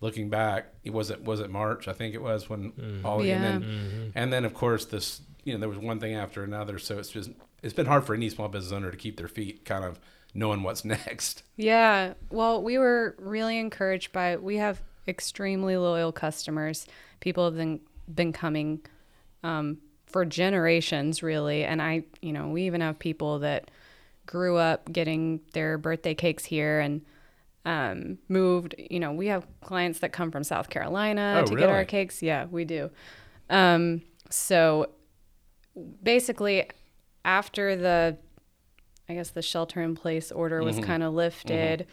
looking 0.00 0.30
back, 0.30 0.72
it 0.84 0.92
was 0.92 1.10
it 1.10 1.24
was 1.24 1.40
it 1.40 1.50
March? 1.50 1.88
I 1.88 1.92
think 1.92 2.14
it 2.14 2.22
was 2.22 2.48
when 2.48 3.00
all 3.04 3.18
and 3.18 3.26
Yeah. 3.28 3.40
then 3.40 4.12
and 4.14 4.32
then 4.32 4.44
of 4.44 4.54
course 4.54 4.84
this 4.84 5.22
you 5.42 5.52
know 5.54 5.58
there 5.58 5.68
was 5.68 5.78
one 5.78 5.98
thing 5.98 6.14
after 6.14 6.44
another. 6.44 6.78
So 6.78 6.96
it's 7.00 7.08
just 7.08 7.30
it's 7.62 7.74
been 7.74 7.86
hard 7.86 8.04
for 8.04 8.14
any 8.14 8.28
small 8.28 8.48
business 8.48 8.72
owner 8.72 8.90
to 8.90 8.96
keep 8.96 9.16
their 9.16 9.28
feet 9.28 9.64
kind 9.64 9.84
of 9.84 10.00
knowing 10.34 10.62
what's 10.62 10.84
next. 10.96 11.42
Yeah. 11.56 12.14
Well, 12.30 12.62
we 12.62 12.78
were 12.78 13.14
really 13.18 13.58
encouraged 13.58 14.12
by 14.12 14.36
we 14.36 14.56
have 14.56 14.82
extremely 15.06 15.76
loyal 15.76 16.12
customers. 16.12 16.86
People 17.20 17.44
have 17.44 17.56
been 17.56 17.80
been 18.12 18.32
coming 18.32 18.80
um, 19.42 19.78
for 20.06 20.24
generations, 20.24 21.22
really. 21.22 21.64
And 21.64 21.80
I, 21.80 22.04
you 22.20 22.32
know, 22.32 22.48
we 22.48 22.62
even 22.64 22.80
have 22.80 22.98
people 22.98 23.38
that 23.40 23.70
grew 24.26 24.56
up 24.56 24.90
getting 24.92 25.40
their 25.52 25.78
birthday 25.78 26.14
cakes 26.14 26.44
here 26.44 26.80
and 26.80 27.02
um, 27.64 28.18
moved. 28.28 28.74
You 28.78 29.00
know, 29.00 29.12
we 29.12 29.28
have 29.28 29.46
clients 29.60 30.00
that 30.00 30.12
come 30.12 30.30
from 30.30 30.44
South 30.44 30.68
Carolina 30.68 31.42
Oh, 31.42 31.46
to 31.46 31.56
get 31.56 31.70
our 31.70 31.84
cakes. 31.84 32.22
Yeah, 32.22 32.46
we 32.46 32.64
do. 32.64 32.90
Um, 33.50 34.02
so 34.30 34.90
basically, 36.02 36.68
after 37.24 37.76
the 37.76 38.18
I 39.08 39.14
guess 39.14 39.30
the 39.30 39.42
shelter 39.42 39.80
in 39.82 39.94
place 39.94 40.30
order 40.32 40.62
was 40.62 40.78
kind 40.78 41.02
of 41.02 41.12
lifted. 41.12 41.86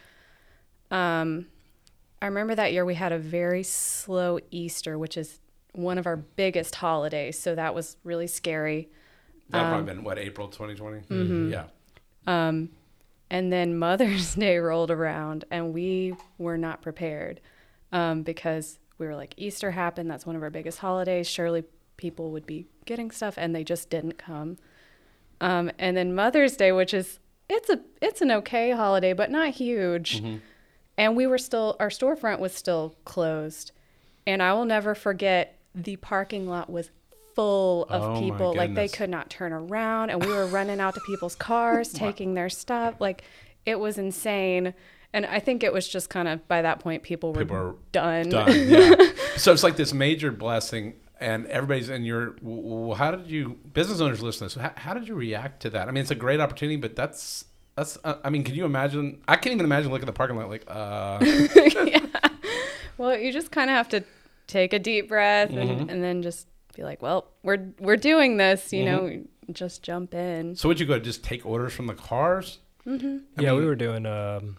Um, 0.91 1.47
I 2.21 2.27
remember 2.27 2.55
that 2.55 2.71
year 2.71 2.85
we 2.85 2.95
had 2.95 3.11
a 3.11 3.17
very 3.19 3.63
slow 3.63 4.39
Easter, 4.51 4.97
which 4.97 5.17
is 5.17 5.39
one 5.73 5.97
of 5.97 6.05
our 6.05 6.17
biggest 6.17 6.75
holidays. 6.75 7.37
So 7.37 7.55
that 7.55 7.73
was 7.75 7.97
really 8.03 8.27
scary. 8.27 8.89
That 9.49 9.63
Um, 9.63 9.69
probably 9.69 9.93
been 9.93 10.03
what 10.03 10.17
April 10.19 10.47
2020. 10.47 10.99
mm-hmm. 11.01 11.51
Yeah. 11.51 11.65
And 13.31 13.53
then 13.53 13.77
Mother's 13.77 14.35
Day 14.45 14.57
rolled 14.57 14.91
around, 14.91 15.45
and 15.51 15.73
we 15.73 16.15
were 16.37 16.57
not 16.57 16.81
prepared 16.81 17.41
um, 17.91 18.23
because 18.23 18.79
we 18.97 19.05
were 19.07 19.15
like, 19.15 19.33
Easter 19.37 19.71
happened. 19.71 20.09
That's 20.09 20.25
one 20.25 20.35
of 20.35 20.43
our 20.43 20.49
biggest 20.49 20.79
holidays. 20.79 21.27
Surely 21.27 21.63
people 21.97 22.31
would 22.31 22.45
be 22.45 22.65
getting 22.85 23.11
stuff, 23.11 23.35
and 23.37 23.55
they 23.55 23.63
just 23.63 23.89
didn't 23.89 24.17
come. 24.17 24.57
Um, 25.41 25.71
and 25.79 25.95
then 25.95 26.13
Mother's 26.13 26.55
Day, 26.57 26.71
which 26.71 26.93
is 26.93 27.19
it's 27.49 27.69
a 27.69 27.79
it's 28.01 28.21
an 28.21 28.31
okay 28.31 28.71
holiday, 28.71 29.13
but 29.13 29.31
not 29.31 29.49
huge. 29.49 30.21
Mm-hmm. 30.21 30.37
And 30.97 31.15
we 31.15 31.27
were 31.27 31.37
still 31.37 31.75
our 31.79 31.89
storefront 31.89 32.39
was 32.39 32.53
still 32.53 32.95
closed. 33.05 33.71
And 34.27 34.43
I 34.43 34.53
will 34.53 34.65
never 34.65 34.93
forget 34.95 35.57
the 35.73 35.95
parking 35.95 36.47
lot 36.47 36.69
was 36.69 36.89
full 37.35 37.85
of 37.85 38.17
Oh, 38.17 38.19
people. 38.19 38.53
Like 38.53 38.73
they 38.73 38.87
could 38.89 39.09
not 39.09 39.29
turn 39.29 39.53
around 39.53 40.09
and 40.09 40.23
we 40.23 40.31
were 40.31 40.45
running 40.57 40.79
out 40.79 40.93
to 40.95 41.01
people's 41.07 41.35
cars, 41.35 41.91
taking 41.93 42.33
their 42.33 42.49
stuff. 42.49 42.95
Like 42.99 43.23
it 43.65 43.79
was 43.79 43.97
insane. 43.97 44.73
And 45.13 45.25
I 45.25 45.39
think 45.39 45.63
it 45.63 45.73
was 45.73 45.87
just 45.87 46.09
kind 46.09 46.27
of 46.27 46.47
by 46.47 46.61
that 46.61 46.79
point 46.81 47.01
people 47.01 47.33
were 47.33 47.41
People 47.41 47.79
done. 47.91 48.29
done. 48.29 48.69
Yeah. 48.69 48.95
so 49.37 49.51
it's 49.53 49.63
like 49.63 49.75
this 49.77 49.93
major 49.93 50.31
blessing, 50.31 50.93
and 51.19 51.45
everybody's 51.47 51.89
in 51.89 52.03
your. 52.03 52.31
w- 52.31 52.61
w- 52.63 52.93
How 52.93 53.11
did 53.11 53.27
you, 53.29 53.57
business 53.73 53.99
owners 54.01 54.21
listen 54.21 54.47
to 54.47 54.55
this? 54.55 54.61
How, 54.63 54.73
how 54.75 54.93
did 54.93 55.07
you 55.07 55.15
react 55.15 55.61
to 55.63 55.69
that? 55.71 55.87
I 55.87 55.91
mean, 55.91 56.01
it's 56.01 56.11
a 56.11 56.15
great 56.15 56.39
opportunity, 56.39 56.77
but 56.77 56.95
that's 56.95 57.45
that's. 57.75 57.97
Uh, 58.03 58.15
I 58.23 58.29
mean, 58.29 58.43
can 58.43 58.55
you 58.55 58.65
imagine? 58.65 59.21
I 59.27 59.35
can't 59.35 59.53
even 59.53 59.65
imagine 59.65 59.91
looking 59.91 60.07
at 60.07 60.13
the 60.13 60.17
parking 60.17 60.37
lot 60.37 60.49
like, 60.49 60.63
uh, 60.67 61.19
Well, 62.97 63.17
you 63.17 63.31
just 63.31 63.51
kind 63.51 63.69
of 63.69 63.75
have 63.77 63.89
to 63.89 64.03
take 64.47 64.73
a 64.73 64.79
deep 64.79 65.07
breath 65.07 65.51
and, 65.51 65.69
Mm-hmm. 65.69 65.89
and 65.89 66.03
then 66.03 66.21
just 66.21 66.47
be 66.75 66.83
like, 66.83 67.01
well, 67.01 67.27
we're 67.43 67.69
we're 67.79 67.95
doing 67.97 68.37
this, 68.37 68.73
you 68.73 68.83
know, 68.85 69.23
just 69.51 69.83
jump 69.83 70.13
in. 70.13 70.55
so 70.55 70.67
would 70.67 70.79
you 70.79 70.85
go 70.85 70.99
just 70.99 71.23
take 71.23 71.45
orders 71.45 71.73
from 71.73 71.87
the 71.87 71.93
cars? 71.93 72.59
I 72.85 73.19
yeah, 73.37 73.53
we 73.53 73.65
were 73.65 73.75
doing. 73.75 74.05
Um, 74.05 74.57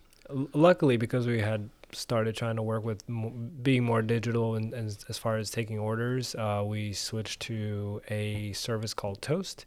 luckily, 0.54 0.96
because 0.96 1.26
we 1.26 1.40
had 1.40 1.68
started 1.92 2.34
trying 2.36 2.56
to 2.56 2.62
work 2.62 2.84
with 2.84 3.08
mo- 3.08 3.30
being 3.62 3.84
more 3.84 4.02
digital 4.02 4.54
and, 4.56 4.72
and 4.74 5.04
as 5.08 5.18
far 5.18 5.36
as 5.36 5.50
taking 5.50 5.78
orders, 5.78 6.34
uh, 6.34 6.62
we 6.64 6.92
switched 6.92 7.40
to 7.42 8.00
a 8.08 8.52
service 8.52 8.94
called 8.94 9.20
Toast, 9.22 9.66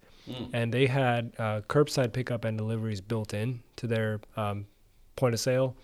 and 0.54 0.74
they 0.74 0.88
had 0.88 1.34
uh, 1.38 1.62
curbside 1.68 2.14
pickup 2.14 2.46
and 2.46 2.58
deliveries 2.58 3.02
built 3.02 3.34
in 3.34 3.62
to 3.76 3.88
their 3.88 4.22
um, 4.38 4.66
point 5.16 5.34
of 5.34 5.40
sale. 5.40 5.76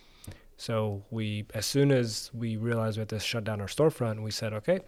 So 0.57 1.03
we, 1.11 1.45
as 1.53 1.65
soon 1.65 1.91
as 1.91 2.31
we 2.33 2.57
realized 2.57 2.97
we 2.97 3.01
had 3.01 3.09
to 3.09 3.19
shut 3.19 3.43
down 3.43 3.61
our 3.61 3.67
storefront, 3.67 4.21
we 4.21 4.31
said, 4.31 4.53
okay, 4.53 4.79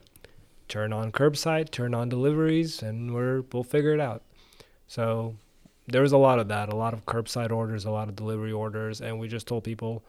turn 0.67 0.93
on 0.93 1.11
curbside, 1.11 1.69
turn 1.71 1.93
on 1.93 2.09
deliveries, 2.09 2.81
and 2.81 3.13
we're 3.13 3.41
we'll 3.51 3.63
figure 3.63 3.93
it 3.93 3.99
out. 3.99 4.23
So 4.87 5.35
there 5.87 6.01
was 6.01 6.11
a 6.11 6.17
lot 6.17 6.39
of 6.39 6.47
that, 6.47 6.71
a 6.71 6.75
lot 6.75 6.93
of 6.93 7.05
curbside 7.05 7.51
orders, 7.51 7.85
a 7.85 7.91
lot 7.91 8.07
of 8.07 8.15
delivery 8.15 8.51
orders, 8.51 9.01
and 9.01 9.19
we 9.19 9.27
just 9.27 9.47
told 9.47 9.63
people, 9.63 10.03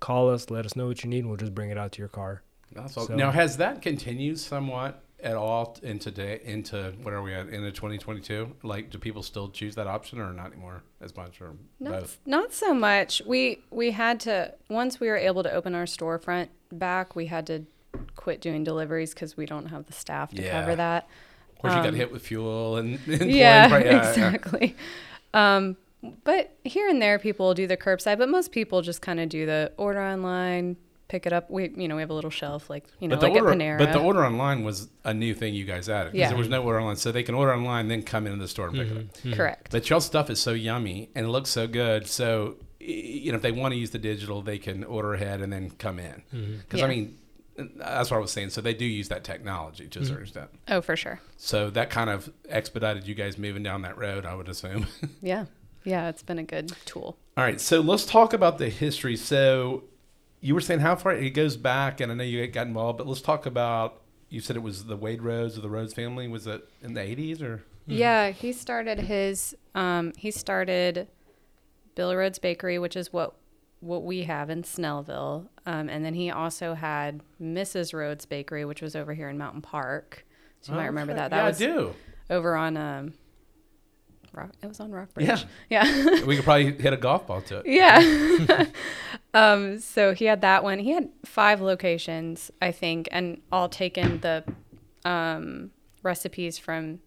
call 0.00 0.30
us, 0.30 0.50
let 0.50 0.64
us 0.66 0.74
know 0.76 0.86
what 0.88 1.04
you 1.04 1.10
need, 1.10 1.20
and 1.20 1.28
we'll 1.28 1.36
just 1.36 1.54
bring 1.54 1.70
it 1.70 1.78
out 1.78 1.92
to 1.92 1.98
your 2.00 2.08
car. 2.08 2.42
That's 2.72 2.96
all. 2.96 3.06
So- 3.06 3.14
now, 3.16 3.30
has 3.30 3.56
that 3.58 3.82
continued 3.82 4.38
somewhat 4.38 5.02
at 5.22 5.36
all 5.36 5.76
into 5.82 6.10
day 6.10 6.40
into 6.44 6.94
what 7.02 7.12
are 7.12 7.20
we 7.20 7.34
at 7.34 7.48
into 7.48 7.70
2022? 7.70 8.56
Like, 8.62 8.88
do 8.90 8.96
people 8.98 9.22
still 9.22 9.50
choose 9.50 9.74
that 9.74 9.86
option 9.86 10.18
or 10.18 10.32
not 10.32 10.46
anymore 10.52 10.82
as 11.02 11.14
much 11.14 11.40
or 11.42 11.52
Not 11.78 11.92
both? 12.00 12.18
not 12.24 12.52
so 12.54 12.72
much. 12.72 13.20
We 13.26 13.60
we 13.70 13.90
had 13.90 14.20
to 14.20 14.54
once 14.70 14.98
we 14.98 15.08
were 15.08 15.16
able 15.18 15.42
to 15.42 15.52
open 15.52 15.74
our 15.74 15.84
storefront 15.84 16.48
back, 16.72 17.14
we 17.16 17.26
had 17.26 17.46
to 17.48 17.66
quit 18.16 18.40
doing 18.40 18.64
deliveries 18.64 19.12
because 19.12 19.36
we 19.36 19.44
don't 19.44 19.66
have 19.66 19.84
the 19.86 19.92
staff 19.92 20.32
to 20.34 20.42
Yeah. 20.42 20.60
cover 20.60 20.76
that. 20.76 21.06
Of 21.52 21.58
course, 21.58 21.74
you 21.74 21.80
got 21.80 21.88
Um, 21.88 21.94
hit 21.96 22.10
with 22.12 22.22
fuel 22.22 22.76
and, 22.78 22.98
and 23.06 23.30
yeah, 23.30 23.68
flying 23.68 23.82
pri- 23.82 23.90
yeah, 23.90 24.02
yeah. 24.02 24.08
exactly. 24.08 24.76
Um, 25.34 25.76
but 26.24 26.56
here 26.64 26.88
and 26.88 27.00
there, 27.00 27.18
people 27.18 27.52
do 27.54 27.66
the 27.66 27.76
curbside, 27.76 28.18
but 28.18 28.28
most 28.28 28.52
people 28.52 28.82
just 28.82 29.02
kind 29.02 29.20
of 29.20 29.28
do 29.28 29.44
the 29.46 29.72
order 29.76 30.00
online, 30.02 30.76
pick 31.08 31.26
it 31.26 31.32
up. 31.32 31.50
We, 31.50 31.70
you 31.76 31.88
know, 31.88 31.96
we 31.96 32.02
have 32.02 32.10
a 32.10 32.14
little 32.14 32.30
shelf 32.30 32.70
like 32.70 32.86
you 33.00 33.08
know, 33.08 33.16
But 33.16 33.20
the 33.20 33.28
like 33.28 33.42
order, 33.42 33.52
at 33.52 33.58
Panera. 33.58 33.78
but 33.78 33.92
the 33.92 33.98
order 34.00 34.24
online 34.24 34.62
was 34.64 34.88
a 35.04 35.12
new 35.12 35.34
thing 35.34 35.54
you 35.54 35.64
guys 35.64 35.88
added. 35.88 36.12
'cause 36.12 36.18
Yeah. 36.18 36.28
there 36.28 36.38
was 36.38 36.48
no 36.48 36.62
order 36.62 36.80
online, 36.80 36.96
so 36.96 37.12
they 37.12 37.22
can 37.22 37.34
order 37.34 37.52
online, 37.52 37.88
then 37.88 38.02
come 38.02 38.26
into 38.26 38.38
the 38.38 38.48
store 38.48 38.68
and 38.68 38.76
pick 38.76 38.86
it 38.88 38.90
up. 38.96 38.96
Mm-hmm. 39.02 39.28
Mm-hmm. 39.28 39.32
Correct. 39.36 39.68
But 39.72 39.90
y'all 39.90 40.00
stuff 40.00 40.30
is 40.30 40.40
so 40.40 40.52
yummy 40.52 41.10
and 41.14 41.26
it 41.26 41.28
looks 41.28 41.50
so 41.50 41.66
good. 41.66 42.06
So 42.06 42.56
you 42.82 43.30
know, 43.30 43.36
if 43.36 43.42
they 43.42 43.52
want 43.52 43.74
to 43.74 43.78
use 43.78 43.90
the 43.90 43.98
digital, 43.98 44.40
they 44.40 44.56
can 44.56 44.84
order 44.84 45.12
ahead 45.12 45.42
and 45.42 45.52
then 45.52 45.68
come 45.70 45.98
in. 45.98 46.22
Mm-hmm. 46.34 46.56
Because 46.60 46.80
I 46.80 46.84
Yeah. 46.84 46.94
mean, 46.94 47.18
that's 47.76 48.10
what 48.10 48.16
I 48.16 48.20
was 48.20 48.30
saying. 48.30 48.48
So 48.50 48.62
they 48.62 48.72
do 48.72 48.86
use 48.86 49.08
that 49.10 49.22
technology 49.22 49.86
to 49.88 49.98
a 50.00 50.04
certain 50.06 50.22
extent. 50.22 50.48
Oh, 50.66 50.80
for 50.80 50.96
sure. 50.96 51.20
So 51.36 51.68
that 51.70 51.90
kind 51.90 52.08
of 52.08 52.32
expedited 52.48 53.06
you 53.06 53.14
guys 53.14 53.36
moving 53.36 53.62
down 53.62 53.82
that 53.82 53.98
road, 53.98 54.24
I 54.24 54.34
would 54.34 54.48
assume. 54.48 54.86
Yeah, 55.20 55.44
yeah. 55.84 56.08
It's 56.08 56.22
been 56.22 56.38
a 56.38 56.42
good 56.44 56.72
tool. 56.84 57.16
All 57.36 57.44
right, 57.44 57.60
so 57.60 57.80
let's 57.80 58.04
talk 58.04 58.32
about 58.32 58.58
the 58.58 58.68
history. 58.68 59.16
So 59.16 59.84
you 60.40 60.54
were 60.54 60.60
saying 60.60 60.80
how 60.80 60.96
far 60.96 61.12
it 61.12 61.30
goes 61.30 61.56
back, 61.56 62.00
and 62.00 62.10
I 62.12 62.14
know 62.14 62.24
you 62.24 62.46
got 62.48 62.66
involved, 62.66 62.98
but 62.98 63.06
let's 63.06 63.20
talk 63.22 63.46
about. 63.46 64.00
You 64.28 64.40
said 64.40 64.54
it 64.56 64.60
was 64.62 64.84
the 64.84 64.96
Wade 64.96 65.22
Rhodes 65.22 65.58
or 65.58 65.60
the 65.60 65.70
Rhodes 65.70 65.92
family. 65.92 66.28
Was 66.28 66.46
it 66.46 66.68
in 66.82 66.94
the 66.94 67.00
eighties 67.00 67.42
or? 67.42 67.62
Yeah, 67.86 68.30
he 68.30 68.52
started 68.52 69.00
his. 69.00 69.56
Um, 69.74 70.12
he 70.16 70.30
started 70.30 71.08
Bill 71.96 72.14
Rhodes 72.14 72.38
Bakery, 72.38 72.78
which 72.78 72.94
is 72.96 73.12
what 73.12 73.34
what 73.80 74.04
we 74.04 74.24
have 74.24 74.50
in 74.50 74.62
Snellville, 74.62 75.48
um, 75.66 75.88
and 75.88 76.04
then 76.04 76.12
he 76.14 76.30
also 76.30 76.74
had 76.74 77.22
Mrs. 77.42 77.94
Rhodes 77.94 78.26
Bakery, 78.26 78.64
which 78.66 78.82
was 78.82 78.94
over 78.94 79.14
here 79.14 79.28
in 79.30 79.38
Mountain 79.38 79.62
Park. 79.62 80.26
So 80.60 80.72
you 80.72 80.78
might 80.78 80.86
remember 80.86 81.12
Okay. 81.14 81.20
that. 81.22 81.30
That 81.30 81.36
yeah, 81.38 81.46
was 81.48 81.62
I 81.62 81.64
do. 81.66 81.94
over 82.28 82.54
on. 82.56 82.76
Um, 82.76 83.14
Rock, 84.32 84.52
it 84.62 84.66
was 84.66 84.80
on 84.80 84.90
Rockbridge. 84.90 85.26
Yeah. 85.26 85.38
Yeah. 85.70 86.24
we 86.26 86.36
could 86.36 86.44
probably 86.44 86.72
hit 86.72 86.92
a 86.92 86.96
golf 86.96 87.26
ball 87.26 87.42
to 87.42 87.58
it. 87.58 87.66
Yeah. 87.66 88.66
um, 89.34 89.78
so 89.78 90.14
he 90.14 90.24
had 90.24 90.40
that 90.42 90.62
one. 90.62 90.78
He 90.78 90.90
had 90.90 91.08
five 91.24 91.60
locations, 91.60 92.50
I 92.60 92.72
think, 92.72 93.08
and 93.12 93.40
all 93.52 93.68
taken 93.68 94.20
the 94.20 94.44
um, 95.04 95.70
recipes 96.02 96.58
from 96.58 97.00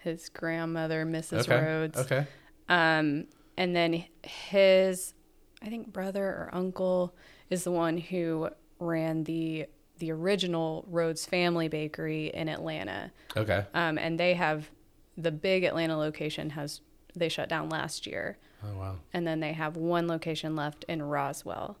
his 0.00 0.28
grandmother, 0.28 1.04
Mrs. 1.06 1.42
Okay. 1.42 1.64
Rhodes. 1.64 1.98
Okay. 1.98 2.26
Um, 2.68 3.26
and 3.56 3.76
then 3.76 4.04
his, 4.24 5.14
I 5.62 5.68
think, 5.68 5.92
brother 5.92 6.24
or 6.24 6.50
uncle 6.52 7.14
is 7.50 7.64
the 7.64 7.70
one 7.70 7.98
who 7.98 8.48
ran 8.78 9.24
the 9.24 9.66
the 9.98 10.10
original 10.10 10.84
Rhodes 10.88 11.26
Family 11.26 11.68
Bakery 11.68 12.26
in 12.34 12.48
Atlanta. 12.48 13.12
Okay. 13.36 13.64
Um, 13.72 13.98
and 13.98 14.18
they 14.18 14.34
have 14.34 14.68
the 15.16 15.30
big 15.32 15.64
Atlanta 15.64 15.96
location 15.96 16.50
has 16.50 16.80
they 17.14 17.28
shut 17.28 17.48
down 17.48 17.68
last 17.68 18.06
year 18.06 18.38
Oh 18.64 18.78
wow. 18.78 18.96
and 19.12 19.26
then 19.26 19.40
they 19.40 19.52
have 19.52 19.76
one 19.76 20.06
location 20.08 20.56
left 20.56 20.84
in 20.88 21.02
Roswell. 21.02 21.76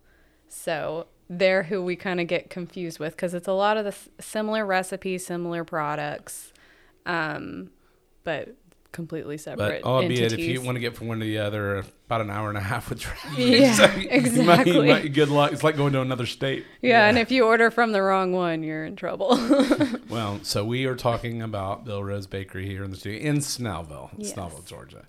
So 0.48 1.06
they're 1.30 1.62
who 1.62 1.82
we 1.82 1.96
kind 1.96 2.20
of 2.20 2.26
get 2.26 2.50
confused 2.50 2.98
with 2.98 3.16
because 3.16 3.32
it's 3.32 3.48
a 3.48 3.52
lot 3.52 3.76
of 3.78 3.84
the 3.84 3.92
s- 3.92 4.08
similar 4.20 4.66
recipes, 4.66 5.24
similar 5.24 5.64
products, 5.64 6.52
um, 7.06 7.70
but 8.24 8.54
completely 8.92 9.36
But 9.36 9.40
separate 9.42 9.84
albeit, 9.84 10.24
entities. 10.24 10.46
if 10.46 10.52
you 10.52 10.60
want 10.62 10.76
to 10.76 10.80
get 10.80 10.94
from 10.94 11.08
one 11.08 11.18
to 11.20 11.24
the 11.24 11.38
other, 11.38 11.78
about 12.06 12.20
an 12.20 12.30
hour 12.30 12.48
and 12.50 12.58
a 12.58 12.60
half 12.60 12.88
with 12.90 13.00
traffic. 13.00 13.30
Yeah, 13.38 13.74
So 13.74 13.84
you 13.84 13.90
might- 13.96 14.12
exactly. 14.12 14.72
you 14.72 14.82
might- 14.84 15.12
good 15.12 15.28
luck. 15.30 15.52
It's 15.52 15.64
like 15.64 15.76
going 15.76 15.92
to 15.94 16.00
another 16.02 16.26
state. 16.26 16.64
yeah, 16.82 17.08
and 17.08 17.18
if 17.18 17.30
you 17.30 17.44
order 17.46 17.70
from 17.70 17.92
the 17.92 18.02
wrong 18.02 18.32
one, 18.32 18.62
you're 18.62 18.84
in 18.84 18.96
trouble. 18.96 19.38
Well, 20.08 20.40
so 20.42 20.62
we 20.62 20.84
are 20.84 20.94
talking 20.94 21.40
about 21.40 21.86
Bill 21.86 22.04
Rhodes 22.04 22.26
Bakery 22.26 22.66
here 22.66 22.84
in 22.84 22.90
the 22.90 22.98
studio 22.98 23.20
in 23.20 23.38
Snellville, 23.38 24.10
Yes. 24.18 24.34
Snellville, 24.34 24.66
Georgia. 24.66 25.06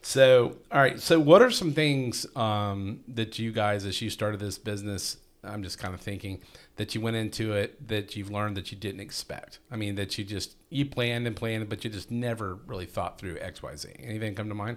So, 0.00 0.56
all 0.72 0.80
right. 0.80 0.98
So, 0.98 1.20
what 1.20 1.42
are 1.42 1.50
some 1.50 1.72
things 1.72 2.26
um, 2.36 3.00
that 3.08 3.38
you 3.38 3.52
guys, 3.52 3.84
as 3.84 4.00
you 4.00 4.08
started 4.08 4.40
this 4.40 4.56
business, 4.56 5.18
I'm 5.44 5.62
just 5.62 5.78
kind 5.78 5.92
of 5.92 6.00
thinking 6.00 6.40
that 6.76 6.94
you 6.94 7.00
went 7.00 7.16
into 7.16 7.52
it 7.52 7.88
that 7.88 8.16
you've 8.16 8.30
learned 8.30 8.56
that 8.56 8.70
you 8.70 8.78
didn't 8.78 9.00
expect. 9.00 9.58
I 9.70 9.76
mean, 9.76 9.94
that 9.96 10.16
you 10.18 10.24
just 10.24 10.56
you 10.68 10.86
planned 10.86 11.26
and 11.26 11.34
planned, 11.34 11.68
but 11.68 11.84
you 11.84 11.90
just 11.90 12.10
never 12.10 12.54
really 12.66 12.86
thought 12.86 13.18
through 13.18 13.38
X, 13.40 13.62
Y, 13.62 13.76
Z. 13.76 13.88
Anything 13.98 14.34
come 14.34 14.48
to 14.48 14.54
mind? 14.54 14.76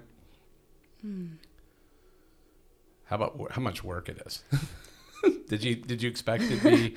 Hmm. 1.02 1.28
How 3.06 3.18
about 3.18 3.52
how 3.52 3.62
much 3.62 3.84
work 3.84 4.08
it 4.08 4.22
is? 4.26 4.44
did 5.48 5.64
you 5.64 5.76
did 5.76 6.02
you 6.02 6.10
expect 6.10 6.44
it 6.44 6.62
to 6.62 6.64
be? 6.64 6.96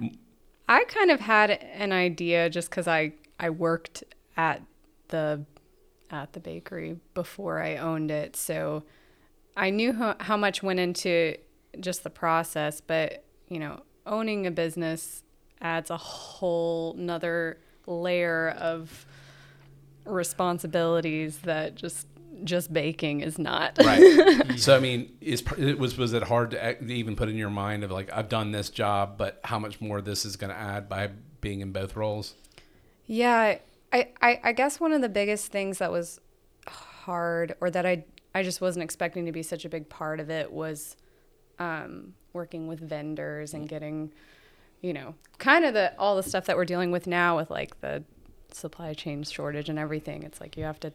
I 0.68 0.84
kind 0.84 1.10
of 1.10 1.20
had 1.20 1.50
an 1.50 1.92
idea 1.92 2.50
just 2.50 2.70
because 2.70 2.88
I 2.88 3.12
I 3.38 3.50
worked 3.50 4.02
at 4.36 4.62
the 5.08 5.44
at 6.10 6.32
the 6.32 6.40
bakery 6.40 6.98
before 7.14 7.62
I 7.62 7.76
owned 7.76 8.10
it, 8.10 8.34
so 8.34 8.82
I 9.56 9.70
knew 9.70 9.92
how, 9.92 10.16
how 10.18 10.36
much 10.36 10.62
went 10.62 10.80
into 10.80 11.36
just 11.78 12.02
the 12.02 12.10
process. 12.10 12.80
But 12.80 13.24
you 13.48 13.58
know, 13.58 13.82
owning 14.10 14.46
a 14.46 14.50
business 14.50 15.22
adds 15.62 15.88
a 15.90 15.96
whole 15.96 16.94
nother 16.98 17.58
layer 17.86 18.50
of 18.58 19.06
responsibilities 20.04 21.38
that 21.38 21.74
just 21.74 22.06
just 22.44 22.72
baking 22.72 23.20
is 23.20 23.38
not. 23.38 23.76
right 23.84 24.52
so 24.58 24.74
i 24.76 24.80
mean 24.80 25.10
is 25.20 25.42
it 25.58 25.78
was 25.78 25.96
was 25.98 26.12
it 26.12 26.22
hard 26.22 26.52
to 26.52 26.84
even 26.86 27.14
put 27.14 27.28
in 27.28 27.36
your 27.36 27.50
mind 27.50 27.84
of 27.84 27.90
like 27.90 28.10
i've 28.12 28.28
done 28.28 28.50
this 28.50 28.70
job 28.70 29.18
but 29.18 29.40
how 29.44 29.58
much 29.58 29.80
more 29.80 30.00
this 30.00 30.24
is 30.24 30.36
going 30.36 30.50
to 30.50 30.56
add 30.58 30.88
by 30.88 31.10
being 31.40 31.60
in 31.60 31.72
both 31.72 31.96
roles 31.96 32.34
Yeah, 33.06 33.58
I, 33.92 34.08
I, 34.22 34.40
I 34.44 34.52
guess 34.52 34.78
one 34.78 34.92
of 34.92 35.00
the 35.00 35.08
biggest 35.08 35.50
things 35.50 35.78
that 35.78 35.90
was 35.90 36.20
hard 36.68 37.56
or 37.60 37.70
that 37.70 37.84
I, 37.84 38.04
I 38.34 38.42
just 38.42 38.60
wasn't 38.60 38.84
expecting 38.84 39.26
to 39.26 39.32
be 39.32 39.42
such 39.42 39.64
a 39.64 39.68
big 39.68 39.88
part 39.88 40.20
of 40.20 40.30
it 40.30 40.52
was 40.52 40.96
um, 41.60 42.14
working 42.32 42.66
with 42.66 42.80
vendors 42.80 43.54
and 43.54 43.68
getting, 43.68 44.12
you 44.80 44.92
know, 44.92 45.14
kind 45.38 45.64
of 45.64 45.74
the 45.74 45.92
all 45.98 46.16
the 46.16 46.22
stuff 46.24 46.46
that 46.46 46.56
we're 46.56 46.64
dealing 46.64 46.90
with 46.90 47.06
now 47.06 47.36
with 47.36 47.50
like 47.50 47.80
the 47.80 48.02
supply 48.50 48.94
chain 48.94 49.22
shortage 49.22 49.68
and 49.68 49.78
everything. 49.78 50.24
It's 50.24 50.40
like 50.40 50.56
you 50.56 50.64
have 50.64 50.80
to 50.80 50.92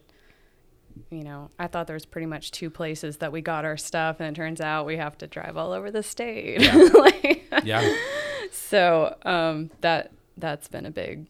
you 1.09 1.23
know, 1.25 1.49
I 1.59 1.67
thought 1.67 1.87
there 1.87 1.93
was 1.93 2.05
pretty 2.05 2.25
much 2.27 2.51
two 2.51 2.69
places 2.69 3.17
that 3.17 3.31
we 3.33 3.41
got 3.41 3.65
our 3.65 3.75
stuff, 3.75 4.21
and 4.21 4.29
it 4.29 4.39
turns 4.39 4.61
out 4.61 4.85
we 4.85 4.95
have 4.95 5.17
to 5.17 5.27
drive 5.27 5.57
all 5.57 5.73
over 5.73 5.91
the 5.91 6.01
state. 6.01 6.61
Yeah. 6.61 6.73
like, 6.93 7.43
Yeah. 7.65 7.95
so 8.51 9.15
um, 9.23 9.71
that 9.81 10.11
that's 10.37 10.67
been 10.69 10.85
a 10.85 10.91
big 10.91 11.27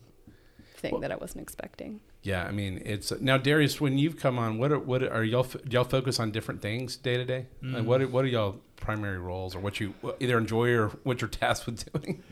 thing 0.76 0.92
Well- 0.92 1.02
that 1.02 1.12
I 1.12 1.16
wasn't 1.16 1.42
expecting. 1.42 2.00
Yeah, 2.26 2.44
I 2.44 2.52
mean, 2.52 2.82
it's 2.84 3.12
now 3.22 3.38
Darius. 3.38 3.80
When 3.80 4.00
you've 4.00 4.18
come 4.18 4.40
on, 4.40 4.58
what 4.58 4.72
are 4.72 4.80
what 4.80 5.04
are 5.04 5.24
y'all 5.24 5.46
y'all 5.70 5.84
focus 5.84 6.20
on 6.20 6.32
different 6.32 6.60
things 6.60 6.98
day 6.98 7.18
to 7.18 7.24
day? 7.24 7.46
Like 7.62 7.86
what 7.86 8.02
are, 8.02 8.08
what 8.08 8.26
are 8.26 8.28
y'all 8.28 8.60
primary 8.78 9.20
roles, 9.20 9.56
or 9.56 9.60
what 9.60 9.80
you 9.80 9.94
either 10.20 10.36
enjoy 10.36 10.72
or 10.72 10.88
what 11.04 11.22
you're 11.22 11.28
tasked 11.42 11.68
with 11.68 11.94
doing? 11.94 12.24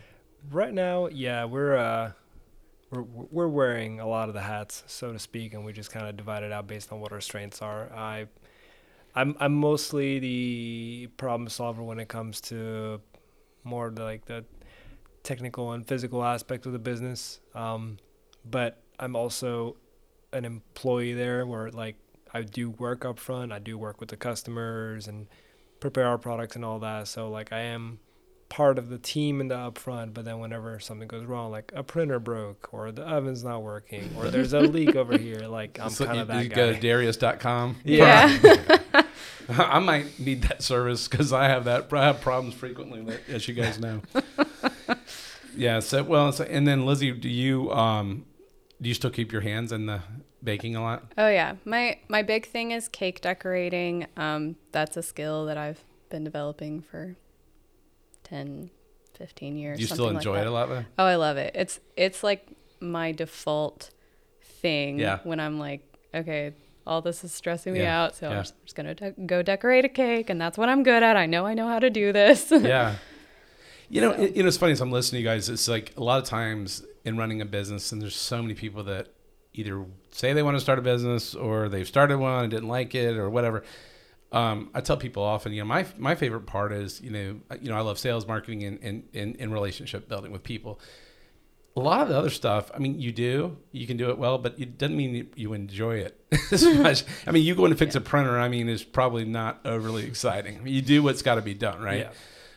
Right 0.50 0.74
now, 0.74 1.10
yeah, 1.10 1.46
we're 1.46 1.78
uh, 1.78 2.12
we're 2.90 3.04
we're 3.04 3.48
wearing 3.48 4.00
a 4.00 4.08
lot 4.08 4.30
of 4.30 4.34
the 4.34 4.42
hats, 4.42 4.84
so 4.88 5.14
to 5.14 5.20
speak, 5.20 5.54
and 5.54 5.64
we 5.64 5.74
just 5.74 5.92
kind 5.92 6.08
of 6.08 6.18
divide 6.18 6.42
it 6.42 6.52
out 6.52 6.66
based 6.66 6.92
on 6.92 7.00
what 7.00 7.12
our 7.12 7.22
strengths 7.22 7.62
are. 7.62 7.94
I, 7.94 8.26
I'm 9.14 9.36
I'm 9.40 9.54
mostly 9.54 10.18
the 10.18 11.08
problem 11.18 11.48
solver 11.50 11.84
when 11.84 12.00
it 12.00 12.08
comes 12.08 12.42
to 12.42 13.00
more 13.64 13.90
of 13.90 13.96
the, 13.98 14.04
like 14.04 14.26
the 14.26 14.44
technical 15.22 15.72
and 15.74 15.88
physical 15.88 16.24
aspect 16.24 16.66
of 16.66 16.74
the 16.74 16.80
business. 16.80 17.40
Um, 17.54 18.00
but 18.44 18.82
I'm 19.00 19.16
also 19.16 19.78
an 20.34 20.46
employee 20.46 21.13
there, 21.13 21.46
where 21.46 21.70
like 21.72 21.96
I 22.34 22.42
do 22.42 22.70
work 22.72 23.06
up 23.06 23.20
front. 23.20 23.52
I 23.52 23.60
do 23.60 23.78
work 23.78 24.00
with 24.00 24.10
the 24.10 24.18
customers 24.18 25.08
and 25.08 25.28
prepare 25.80 26.08
our 26.08 26.18
products 26.18 26.56
and 26.56 26.63
all 26.66 26.80
that. 26.80 27.08
So 27.08 27.30
like 27.30 27.52
I 27.54 27.60
am 27.60 28.00
part 28.50 28.78
of 28.78 28.90
the 28.90 29.00
team 29.00 29.42
in 29.42 29.48
the 29.48 29.56
upfront, 29.56 30.13
but 30.13 30.25
then 30.25 30.40
whenever 30.40 30.80
something 30.80 31.08
goes 31.08 31.25
wrong, 31.25 31.52
like 31.52 31.72
a 31.75 31.82
printer 31.84 32.20
broke 32.20 32.70
or 32.72 32.92
the 32.92 33.02
oven's 33.02 33.44
not 33.44 33.63
working 33.63 34.12
or 34.18 34.30
there's 34.30 34.54
a 34.54 34.60
leak 34.75 34.96
over 34.96 35.18
here, 35.18 35.48
like 35.48 35.80
I'm 35.80 35.90
So 35.90 36.06
kind 36.06 36.20
of 36.20 36.28
that 36.28 36.44
you 36.44 36.50
guy. 36.50 36.56
go 36.56 36.74
to 36.74 36.80
Darius.com. 36.80 37.78
Yeah. 37.84 38.78
I 39.50 39.80
might 39.80 40.20
need 40.20 40.44
that 40.44 40.62
service 40.62 41.08
because 41.10 41.34
I 41.34 41.50
have 41.50 41.66
that. 41.66 41.92
I 41.92 42.06
have 42.06 42.22
problems 42.22 42.54
frequently, 42.56 43.06
as 43.28 43.46
you 43.48 43.54
guys 43.54 43.78
know. 43.78 44.02
yeah. 45.56 45.80
So 45.82 46.02
well, 46.04 46.32
so, 46.32 46.46
and 46.46 46.66
then 46.68 46.86
Lizzy, 46.86 47.12
do 47.12 47.28
you 47.28 47.70
um, 47.72 48.24
do 48.84 48.90
you 48.90 48.94
still 48.94 49.10
keep 49.10 49.32
your 49.32 49.42
hands 49.42 49.72
in 49.72 49.86
the 49.86 50.02
baking 50.44 50.75
a 50.75 50.84
lot? 50.84 51.06
Oh 51.18 51.30
yeah, 51.30 51.56
my 51.66 51.98
my 52.10 52.22
big 52.22 52.46
thing 52.46 52.72
is 52.72 52.88
cake 52.90 53.22
decorating. 53.22 54.06
Um, 54.18 54.58
that's 54.74 54.98
a 54.98 55.02
skill 55.02 55.46
that 55.46 55.58
I've 55.58 55.84
been 56.10 56.24
developing 56.25 56.82
for 56.82 57.16
10, 58.25 58.70
15 59.16 59.58
years. 59.58 59.78
Do 59.78 59.82
you 59.82 59.88
still 59.88 60.06
like 60.08 60.16
enjoy 60.16 60.36
that. 60.36 60.42
it 60.42 60.48
a 60.48 60.52
lot 60.52 60.70
though? 60.70 60.86
Oh, 61.00 61.06
I 61.06 61.16
love 61.16 61.38
it. 61.38 61.54
It's 61.56 61.80
it's 61.96 62.24
like 62.24 62.46
my 62.82 63.13
default 63.13 63.92
thing 64.62 65.00
Yeah. 65.00 65.20
when 65.24 65.40
I'm 65.40 65.60
like, 65.60 65.82
okay, 66.13 66.54
all 66.86 67.02
this 67.02 67.24
is 67.24 67.32
stressing 67.34 67.72
me 67.74 67.80
Yeah, 67.80 68.04
out, 68.04 68.16
so 68.16 68.28
yeah. 68.30 68.36
I'm 68.38 68.42
just, 68.44 68.62
just 68.66 68.75
gonna 68.75 68.96
de- 68.96 69.12
go 69.25 69.42
decorate 69.42 69.86
a 69.86 69.90
cake, 69.90 70.30
and 70.30 70.42
that's 70.42 70.58
what 70.58 70.68
I'm 70.68 70.84
good 70.84 71.04
at. 71.04 71.16
I 71.16 71.25
know 71.25 71.46
I 71.46 71.54
know 71.54 71.68
how 71.70 71.80
to 71.80 71.90
do 71.90 72.12
this. 72.12 72.52
yeah. 72.52 72.96
You 73.90 74.02
know, 74.02 74.13
So- 74.16 74.24
it, 74.24 74.36
you 74.36 74.44
know, 74.44 74.48
it's 74.50 74.58
funny 74.58 74.74
as 74.74 74.82
I'm 74.82 74.92
listening 74.92 75.20
to 75.20 75.24
you 75.24 75.30
guys. 75.34 75.48
It's 75.48 75.70
like 75.70 75.94
a 75.96 76.04
lot 76.04 76.22
of 76.22 76.25
times 76.28 76.84
in 77.06 77.18
running 77.18 77.42
a 77.42 77.46
business, 77.46 77.92
and 77.92 78.02
there's 78.02 78.16
so 78.16 78.42
many 78.42 78.54
people 78.54 78.84
that 78.86 79.10
either 79.54 79.86
say 80.12 80.34
they 80.34 80.44
want 80.44 80.56
to 80.56 80.62
start 80.62 80.80
a 80.80 80.82
business 80.82 81.36
or 81.36 81.70
they've 81.70 81.88
started 81.88 82.18
one 82.18 82.44
and 82.44 82.52
didn't 82.52 82.70
like 82.70 82.96
it 82.96 83.18
or 83.18 83.30
whatever. 83.30 83.64
Um, 84.32 84.72
I 84.74 84.82
tell 84.82 84.98
people 84.98 85.22
often, 85.22 85.54
you 85.54 85.62
know, 85.62 85.68
my 85.68 85.86
my 85.98 86.16
favorite 86.16 86.48
part 86.48 86.72
is, 86.72 87.00
you 87.02 87.12
know, 87.12 87.40
you 87.62 87.70
know, 87.70 87.78
I 87.78 87.82
love 87.82 88.00
sales, 88.00 88.28
marketing, 88.28 88.64
and 88.64 88.80
and, 88.82 89.04
and, 89.14 89.36
and 89.40 89.54
relationship 89.54 90.10
building 90.10 90.32
with 90.32 90.44
people. 90.44 90.80
A 91.76 91.80
lot 91.80 92.02
of 92.02 92.10
the 92.10 92.18
other 92.18 92.30
stuff, 92.30 92.70
I 92.74 92.78
mean, 92.78 93.00
you 93.00 93.12
do, 93.12 93.58
you 93.72 93.88
can 93.88 93.98
do 93.98 94.10
it 94.12 94.18
well, 94.20 94.38
but 94.38 94.60
it 94.60 94.78
doesn't 94.78 94.96
mean 94.96 95.30
you 95.36 95.54
enjoy 95.54 95.98
it 95.98 96.20
as 96.52 96.64
much. 96.78 97.04
I 97.26 97.32
mean, 97.32 97.44
you 97.44 97.56
going 97.56 97.72
to 97.72 97.78
fix 97.78 97.96
a 97.96 98.02
printer, 98.02 98.40
I 98.40 98.48
mean, 98.48 98.70
is 98.70 98.84
probably 98.84 99.26
not 99.26 99.60
overly 99.66 100.06
exciting. 100.06 100.58
I 100.58 100.62
mean, 100.62 100.74
you 100.74 100.84
do 100.84 101.02
what's 101.02 101.24
got 101.24 101.36
to 101.36 101.42
be 101.42 101.56
done, 101.56 101.82
right? 101.82 102.08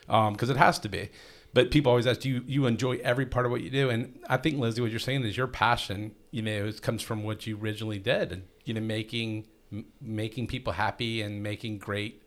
Yeah. 0.07 0.31
because 0.31 0.51
it 0.51 0.59
has 0.59 0.79
to 0.81 0.91
be. 0.91 1.09
But 1.57 1.71
people 1.71 1.89
always 1.89 2.07
ask, 2.07 2.21
do 2.21 2.29
you, 2.29 2.45
you 2.47 2.67
enjoy 2.67 3.01
every 3.03 3.25
part 3.25 3.47
of 3.47 3.51
what 3.51 3.63
you 3.63 3.71
do? 3.71 3.89
And 3.89 4.21
I 4.29 4.37
think, 4.37 4.59
Lizzy, 4.59 4.83
what 4.83 4.91
you're 4.91 5.01
saying 5.01 5.25
is 5.25 5.39
your 5.39 5.47
passion, 5.47 6.15
you 6.31 6.43
know, 6.43 6.67
it 6.67 6.83
comes 6.83 7.01
from 7.01 7.23
what 7.23 7.47
you 7.47 7.59
originally 7.59 7.99
did, 7.99 8.31
and 8.31 8.43
you 8.67 8.75
know, 8.75 8.83
making 8.83 9.47
m- 9.73 9.87
making 9.99 10.49
people 10.49 10.75
happy 10.75 11.23
and 11.23 11.43
making 11.43 11.79
great. 11.79 12.23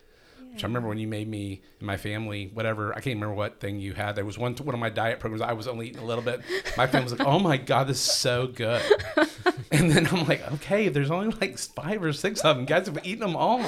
Which 0.51 0.63
I 0.63 0.67
remember 0.67 0.89
when 0.89 0.97
you 0.97 1.07
made 1.07 1.27
me 1.27 1.61
and 1.77 1.85
my 1.85 1.95
family, 1.95 2.49
whatever. 2.55 2.89
I 2.93 3.01
can't 3.01 3.17
remember 3.17 3.35
what 3.35 3.59
thing 3.59 3.79
you 3.79 3.93
had. 3.93 4.15
There 4.15 4.25
was 4.25 4.39
one 4.39 4.55
one 4.55 4.73
of 4.73 4.81
my 4.81 4.89
diet 4.89 5.19
programs. 5.19 5.43
I 5.43 5.53
was 5.53 5.67
only 5.67 5.89
eating 5.89 6.01
a 6.01 6.05
little 6.05 6.23
bit. 6.23 6.41
My 6.75 6.87
family 6.87 7.03
was 7.03 7.19
like, 7.19 7.27
"Oh 7.27 7.37
my 7.37 7.57
god, 7.57 7.85
this 7.85 7.97
is 7.97 8.11
so 8.11 8.47
good." 8.47 8.81
And 9.71 9.91
then 9.91 10.07
I'm 10.07 10.25
like, 10.27 10.51
"Okay, 10.53 10.89
there's 10.89 11.11
only 11.11 11.27
like 11.39 11.59
five 11.59 12.01
or 12.01 12.11
six 12.13 12.41
of 12.41 12.55
them. 12.55 12.65
Guys 12.65 12.87
have 12.87 13.05
eaten 13.05 13.19
them 13.19 13.35
all." 13.35 13.63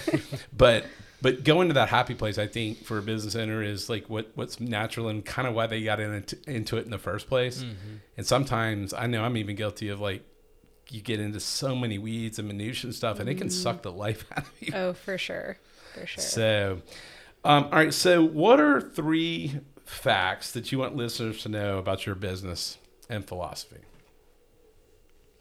but 0.56 0.86
but 1.22 1.44
going 1.44 1.68
to 1.68 1.74
that 1.74 1.88
happy 1.88 2.14
place, 2.14 2.36
I 2.36 2.48
think 2.48 2.84
for 2.84 2.98
a 2.98 3.02
business 3.02 3.36
owner 3.36 3.62
is 3.62 3.88
like 3.88 4.10
what 4.10 4.32
what's 4.34 4.60
natural 4.60 5.08
and 5.08 5.24
kind 5.24 5.46
of 5.46 5.54
why 5.54 5.68
they 5.68 5.82
got 5.82 6.00
into, 6.00 6.36
into 6.48 6.76
it 6.76 6.84
in 6.84 6.90
the 6.90 6.98
first 6.98 7.28
place. 7.28 7.64
And 8.16 8.26
sometimes 8.26 8.92
I 8.92 9.06
know 9.06 9.22
I'm 9.22 9.36
even 9.36 9.54
guilty 9.56 9.88
of 9.88 10.00
like 10.00 10.22
you 10.90 11.00
get 11.00 11.20
into 11.20 11.40
so 11.40 11.74
many 11.74 11.96
weeds 11.96 12.38
and 12.38 12.48
minutiae 12.48 12.88
and 12.88 12.94
stuff, 12.94 13.20
and 13.20 13.28
it 13.28 13.36
can 13.36 13.50
suck 13.50 13.82
the 13.82 13.92
life 13.92 14.24
out 14.36 14.44
of 14.44 14.52
you. 14.60 14.72
oh, 14.74 14.92
for 14.92 15.16
sure, 15.16 15.56
for 15.94 16.06
sure. 16.06 16.22
So, 16.22 16.82
um, 17.44 17.64
all 17.64 17.70
right. 17.70 17.94
So, 17.94 18.22
what 18.22 18.60
are 18.60 18.80
three 18.80 19.60
facts 19.84 20.50
that 20.52 20.72
you 20.72 20.78
want 20.78 20.96
listeners 20.96 21.42
to 21.42 21.48
know 21.48 21.78
about 21.78 22.04
your 22.04 22.14
business 22.16 22.78
and 23.08 23.26
philosophy? 23.26 23.80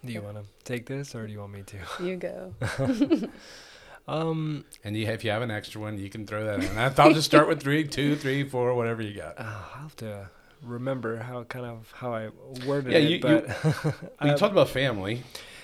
Do 0.06 0.14
you 0.14 0.22
want 0.22 0.38
to 0.38 0.44
take 0.64 0.88
this 0.88 1.14
or 1.14 1.28
do 1.28 1.34
you 1.34 1.40
want 1.40 1.54
me 1.54 1.64
to? 1.64 2.04
you 2.04 2.16
go. 2.16 2.54
Um, 4.08 4.66
And 4.84 4.96
you, 4.98 5.08
if 5.08 5.24
you 5.24 5.32
have 5.32 5.42
an 5.42 5.52
extra 5.52 5.80
one, 5.82 5.98
you 5.98 6.10
can 6.10 6.26
throw 6.26 6.44
that 6.46 6.64
in. 6.64 6.78
I- 6.78 6.94
I'll 6.98 7.14
just 7.14 7.28
start 7.28 7.48
with 7.48 7.62
three, 7.62 7.84
two, 7.98 8.16
three, 8.16 8.44
four, 8.48 8.74
whatever 8.76 9.02
you 9.02 9.14
got. 9.14 9.40
uh, 9.40 9.44
I'll 9.44 9.82
have 9.84 9.96
to 9.98 10.30
remember 10.64 11.18
how 11.18 11.44
kind 11.44 11.66
of 11.66 11.92
how 11.96 12.14
I 12.14 12.30
worded 12.66 12.92
Yeah, 12.94 13.00
it, 13.00 13.04
you- 13.04 13.10
you- 13.16 13.20
but 13.22 13.48
We 14.22 14.30
I- 14.32 14.36
talked 14.36 14.52
about 14.54 14.70
family. 14.70 15.24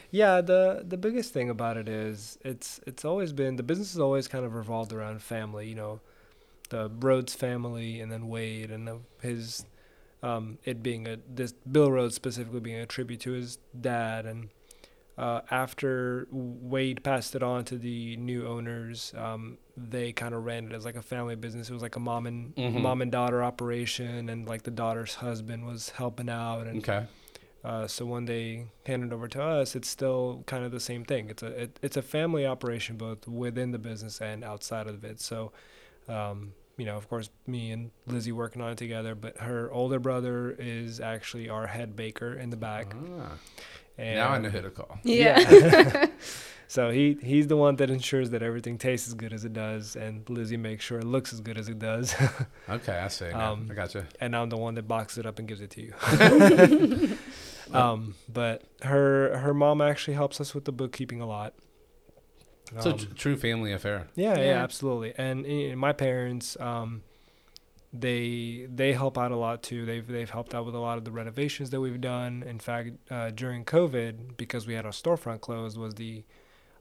Yeah, 0.09 0.39
the 0.39 0.85
the 0.87 0.95
biggest 0.97 1.33
thing 1.33 1.49
about 1.49 1.75
it 1.75 1.89
is 1.89 2.37
it's 2.45 2.79
it's 2.87 3.03
always 3.03 3.33
been 3.33 3.57
the 3.57 3.63
business 3.63 3.91
has 3.91 3.99
always 3.99 4.27
kind 4.29 4.45
of 4.45 4.53
revolved 4.55 4.93
around 4.93 5.21
family. 5.21 5.67
You 5.67 5.75
know, 5.75 5.99
the 6.69 6.89
Rhodes 6.99 7.33
family, 7.35 7.99
and 7.99 8.09
then 8.09 8.29
Wade, 8.29 8.71
and 8.71 8.87
the, 8.87 8.99
his 9.21 9.65
um, 10.23 10.59
it 10.63 10.81
being 10.81 11.07
a 11.09 11.17
this 11.29 11.51
Bill 11.51 11.91
Rhodes 11.91 12.15
specifically 12.15 12.61
being 12.61 12.77
a 12.79 12.85
tribute 12.85 13.19
to 13.21 13.31
his 13.31 13.57
dad, 13.79 14.25
and 14.25 14.47
uh, 15.17 15.41
after 15.49 16.27
Wade 16.31 17.03
passed 17.03 17.35
it 17.35 17.41
on 17.41 17.65
to 17.65 17.77
the 17.77 18.15
new 18.17 18.45
owners, 18.47 19.13
um, 19.17 19.57
they 19.75 20.11
kind 20.11 20.35
of 20.35 20.43
ran 20.45 20.67
it 20.67 20.73
as 20.73 20.85
like 20.85 20.95
a 20.95 21.01
family 21.01 21.35
business. 21.35 21.69
It 21.69 21.73
was 21.73 21.81
like 21.81 21.95
a 21.95 21.99
mom 21.99 22.27
and 22.27 22.55
Mhm. 22.55 22.81
mom 22.81 23.01
and 23.01 23.11
daughter 23.11 23.43
operation, 23.43 24.29
and 24.29 24.47
like 24.47 24.63
the 24.63 24.71
daughter's 24.71 25.15
husband 25.15 25.65
was 25.65 25.89
helping 25.91 26.29
out, 26.29 26.67
and 26.67 26.77
Okay. 26.79 27.05
uh, 27.63 27.87
so 27.87 28.05
when 28.05 28.25
they 28.25 28.67
hand 28.85 29.03
it 29.03 29.11
over 29.11 29.27
to 29.27 29.41
us, 29.41 29.75
it's 29.75 29.89
still 29.89 30.43
kind 30.45 30.63
of 30.63 30.71
the 30.71 30.79
same 30.79 31.03
thing. 31.03 31.29
It's 31.29 31.41
a 31.43 31.63
it, 31.63 31.79
it's 31.81 31.97
a 31.97 32.01
family 32.03 32.45
operation 32.45 32.95
both 32.97 33.27
within 33.27 33.71
the 33.71 33.79
business 33.79 34.21
and 34.21 34.43
outside 34.43 34.87
of 34.87 35.03
it. 35.03 35.19
So, 35.19 35.51
um, 36.07 36.53
you 36.77 36.85
know, 36.85 36.95
of 36.95 37.09
course, 37.09 37.31
me 37.47 37.71
and 37.71 37.89
Lizzy 38.05 38.31
working 38.31 38.61
on 38.61 38.71
it 38.73 38.77
together, 38.77 39.15
but 39.15 39.37
her 39.37 39.71
older 39.71 39.99
brother 39.99 40.55
is 40.59 40.99
actually 40.99 41.49
our 41.49 41.65
head 41.65 41.95
baker 41.95 42.33
in 42.33 42.51
the 42.51 42.55
back. 42.57 42.95
Ah, 43.19 43.31
And 43.97 44.15
now 44.15 44.29
I 44.29 44.37
know 44.39 44.49
who 44.49 44.61
to 44.61 44.69
call. 44.69 44.99
Yeah. 45.03 46.05
so 46.67 46.89
he 46.91 47.17
he's 47.21 47.47
the 47.47 47.57
one 47.57 47.75
that 47.77 47.89
ensures 47.89 48.29
that 48.31 48.43
everything 48.43 48.77
tastes 48.77 49.07
as 49.07 49.13
good 49.15 49.33
as 49.33 49.43
it 49.45 49.53
does, 49.53 49.95
and 49.95 50.29
Lizzy 50.29 50.57
makes 50.57 50.83
sure 50.85 50.99
it 50.99 51.05
looks 51.05 51.33
as 51.33 51.39
good 51.41 51.57
as 51.57 51.67
it 51.69 51.79
does, 51.79 52.13
Okay, 52.69 52.93
I 52.97 53.07
see. 53.07 53.29
Um, 53.29 53.67
I 53.71 53.73
got 53.73 53.93
you. 53.95 54.03
and 54.19 54.35
I'm 54.35 54.49
the 54.49 54.57
one 54.57 54.75
that 54.75 54.87
boxes 54.87 55.17
it 55.19 55.25
up 55.25 55.39
and 55.39 55.47
gives 55.47 55.61
it 55.61 55.71
to 55.71 55.81
you. 55.81 57.17
um, 57.73 58.15
but 58.31 58.63
her 58.83 59.37
her 59.37 59.53
mom 59.53 59.81
actually 59.81 60.13
helps 60.15 60.39
us 60.39 60.53
with 60.53 60.65
the 60.65 60.71
bookkeeping 60.71 61.21
a 61.21 61.25
lot. 61.25 61.53
So 62.79 62.91
Um, 62.91 62.97
tr- 62.97 63.13
true 63.15 63.37
family 63.37 63.71
affair. 63.71 64.07
yeah, 64.15 64.37
yeah, 64.37 64.43
Yeah. 64.45 64.63
absolutely. 64.63 65.13
And, 65.17 65.45
eh, 65.45 65.73
my 65.75 65.93
parents, 65.93 66.57
um, 66.59 67.01
they 67.99 68.67
they 68.73 68.93
help 68.93 69.17
out 69.17 69.31
a 69.31 69.35
lot 69.35 69.63
too. 69.63 69.85
They've 69.85 70.05
they've 70.05 70.29
helped 70.29 70.53
out 70.53 70.65
with 70.65 70.75
a 70.75 70.79
lot 70.79 70.97
of 70.97 71.05
the 71.05 71.11
renovations 71.11 71.69
that 71.71 71.81
we've 71.81 72.01
done. 72.01 72.43
In 72.43 72.59
fact, 72.59 72.91
uh, 73.11 73.31
during 73.31 73.65
COVID, 73.65 74.37
because 74.37 74.67
we 74.67 74.73
had 74.73 74.85
our 74.85 74.91
storefront 74.91 75.41
closed, 75.41 75.77
was 75.77 75.95
the 75.95 76.23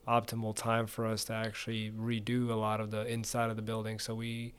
optimal 0.07 0.55
time 0.55 0.87
for 0.87 1.07
us 1.07 1.25
to 1.25 1.33
actually 1.33 1.91
redo 1.91 2.51
a 2.51 2.55
lot 2.55 2.81
of 2.81 2.91
the 2.91 3.05
inside 3.07 3.51
of 3.51 3.57
the 3.57 3.63
building. 3.63 3.99
So 3.99 4.15
we 4.15 4.55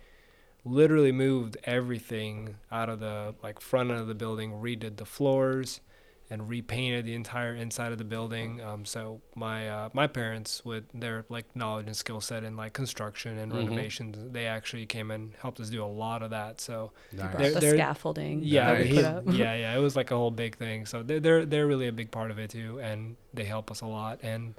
literally 0.65 1.11
moved 1.11 1.57
everything 1.63 2.55
out 2.71 2.89
of 2.89 2.99
the 2.99 3.35
like 3.41 3.59
front 3.59 3.91
end 3.91 3.99
of 3.99 4.07
the 4.07 4.15
building, 4.15 4.51
redid 4.51 4.97
the 4.97 5.05
floors, 5.05 5.81
and 6.29 6.49
repainted 6.49 7.05
the 7.05 7.15
entire 7.15 7.55
inside 7.55 7.93
of 7.93 7.97
the 7.97 8.03
building. 8.03 8.61
Um, 8.61 8.83
so 8.83 9.21
my 9.35 9.69
uh, 9.69 9.89
my 9.93 10.07
parents, 10.07 10.65
with 10.65 10.83
their 10.93 11.25
like 11.29 11.45
knowledge 11.55 11.85
and 11.87 11.95
skill 11.95 12.19
set 12.19 12.43
in 12.43 12.57
like 12.57 12.73
construction 12.73 13.37
and 13.37 13.51
Mhm. 13.51 13.57
renovations, 13.69 14.17
they 14.33 14.45
actually 14.45 14.85
came 14.85 15.09
and 15.11 15.33
helped 15.41 15.59
us 15.61 15.69
do 15.69 15.83
a 15.83 15.85
lot 15.87 16.21
of 16.23 16.31
that. 16.31 16.59
So 16.59 16.91
Nice. 17.13 17.35
They're- 17.37 17.53
the 17.53 17.59
they're- 17.61 17.75
scaffolding. 17.77 18.41
yeah, 18.43 18.73
that 18.73 18.77
we 18.79 18.83
Nice. 18.83 18.93
put 18.95 18.99
he- 18.99 19.05
up. 19.05 19.23
yeah, 19.39 19.55
yeah, 19.55 19.77
it 19.77 19.79
was 19.79 19.95
like 19.95 20.11
a 20.11 20.15
whole 20.17 20.31
big 20.31 20.57
thing. 20.57 20.85
So 20.85 21.01
they're 21.01 21.19
they're 21.21 21.45
they're 21.45 21.67
really 21.67 21.87
a 21.87 21.93
big 21.93 22.11
part 22.11 22.29
of 22.31 22.39
it 22.39 22.49
too, 22.49 22.79
and 22.81 23.15
they 23.33 23.45
help 23.45 23.71
us 23.71 23.81
a 23.81 23.87
lot. 23.87 24.19
And 24.21 24.55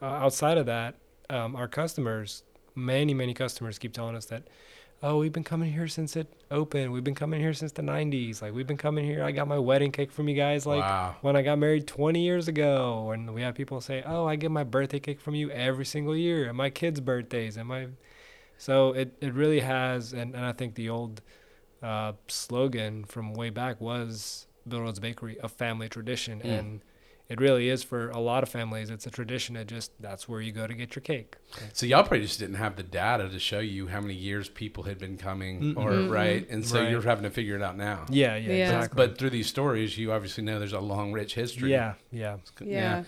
uh, 0.00 0.06
outside 0.06 0.56
of 0.58 0.66
that, 0.66 0.94
um, 1.28 1.56
our 1.56 1.68
customers, 1.68 2.42
many 2.74 3.12
many 3.12 3.34
customers, 3.34 3.78
keep 3.78 3.92
telling 3.92 4.16
us 4.16 4.24
that, 4.26 4.44
oh, 5.02 5.18
we've 5.18 5.32
been 5.32 5.44
coming 5.44 5.72
here 5.72 5.88
since 5.88 6.16
it 6.16 6.26
opened. 6.50 6.92
We've 6.92 7.04
been 7.04 7.14
coming 7.14 7.40
here 7.40 7.52
since 7.54 7.72
the 7.72 7.82
'90s. 7.82 8.42
Like 8.42 8.54
we've 8.54 8.66
been 8.66 8.76
coming 8.76 9.04
here. 9.04 9.22
I 9.22 9.30
got 9.32 9.46
my 9.48 9.58
wedding 9.58 9.92
cake 9.92 10.10
from 10.10 10.28
you 10.28 10.34
guys. 10.34 10.66
Like 10.66 10.80
Wow. 10.80 11.16
when 11.20 11.36
I 11.36 11.42
got 11.42 11.58
married 11.58 11.86
20 11.86 12.20
years 12.20 12.48
ago. 12.48 13.10
And 13.12 13.34
we 13.34 13.42
have 13.42 13.54
people 13.54 13.80
say, 13.80 14.02
oh, 14.06 14.26
I 14.26 14.36
get 14.36 14.50
my 14.50 14.64
birthday 14.64 15.00
cake 15.00 15.20
from 15.20 15.34
you 15.34 15.50
every 15.50 15.84
single 15.84 16.16
year, 16.16 16.48
and 16.48 16.56
my 16.56 16.70
kids' 16.70 17.00
birthdays, 17.00 17.56
and 17.56 17.68
my. 17.68 17.88
So 18.58 18.92
it, 18.92 19.12
it 19.20 19.34
really 19.34 19.60
has, 19.60 20.12
and, 20.14 20.34
and 20.34 20.44
I 20.44 20.52
think 20.52 20.76
the 20.76 20.88
old 20.88 21.20
uh, 21.82 22.12
slogan 22.26 23.04
from 23.04 23.34
way 23.34 23.50
back 23.50 23.80
was 23.82 24.46
Bill 24.66 24.80
Rhodes 24.80 24.98
Bakery, 24.98 25.36
a 25.42 25.48
family 25.48 25.88
tradition. 25.90 26.40
Mm. 26.40 26.58
And 26.58 26.80
it 27.28 27.40
really 27.40 27.68
is 27.68 27.82
for 27.82 28.08
a 28.10 28.20
lot 28.20 28.42
of 28.44 28.48
families. 28.48 28.88
It's 28.88 29.06
a 29.06 29.10
tradition. 29.10 29.56
It 29.56 29.66
just, 29.68 29.90
that's 30.00 30.28
where 30.28 30.40
you 30.40 30.52
go 30.52 30.66
to 30.66 30.74
get 30.74 30.94
your 30.94 31.02
cake. 31.02 31.36
So 31.72 31.84
y'all 31.86 32.02
probably 32.02 32.20
just 32.22 32.38
didn't 32.38 32.54
have 32.56 32.76
the 32.76 32.82
data 32.84 33.28
to 33.28 33.38
show 33.40 33.58
you 33.58 33.88
how 33.88 34.00
many 34.00 34.14
years 34.14 34.48
people 34.48 34.84
had 34.84 34.98
been 34.98 35.16
coming, 35.18 35.74
or 35.76 35.90
Mm-mm. 35.90 36.10
right, 36.10 36.48
and 36.48 36.64
so 36.64 36.80
Right. 36.80 36.90
you're 36.90 37.02
having 37.02 37.24
to 37.24 37.30
figure 37.30 37.56
it 37.56 37.62
out 37.62 37.76
now. 37.76 38.06
Yeah, 38.10 38.36
yeah, 38.36 38.52
Yeah. 38.52 38.64
exactly. 38.76 38.96
But 39.06 39.18
through 39.18 39.30
these 39.30 39.48
stories, 39.48 39.98
you 39.98 40.12
obviously 40.12 40.44
know 40.44 40.58
there's 40.58 40.72
a 40.72 40.80
long, 40.80 41.12
rich 41.12 41.34
history. 41.34 41.70
yeah, 41.72 41.94
yeah. 42.12 42.36
Yeah. 42.60 43.04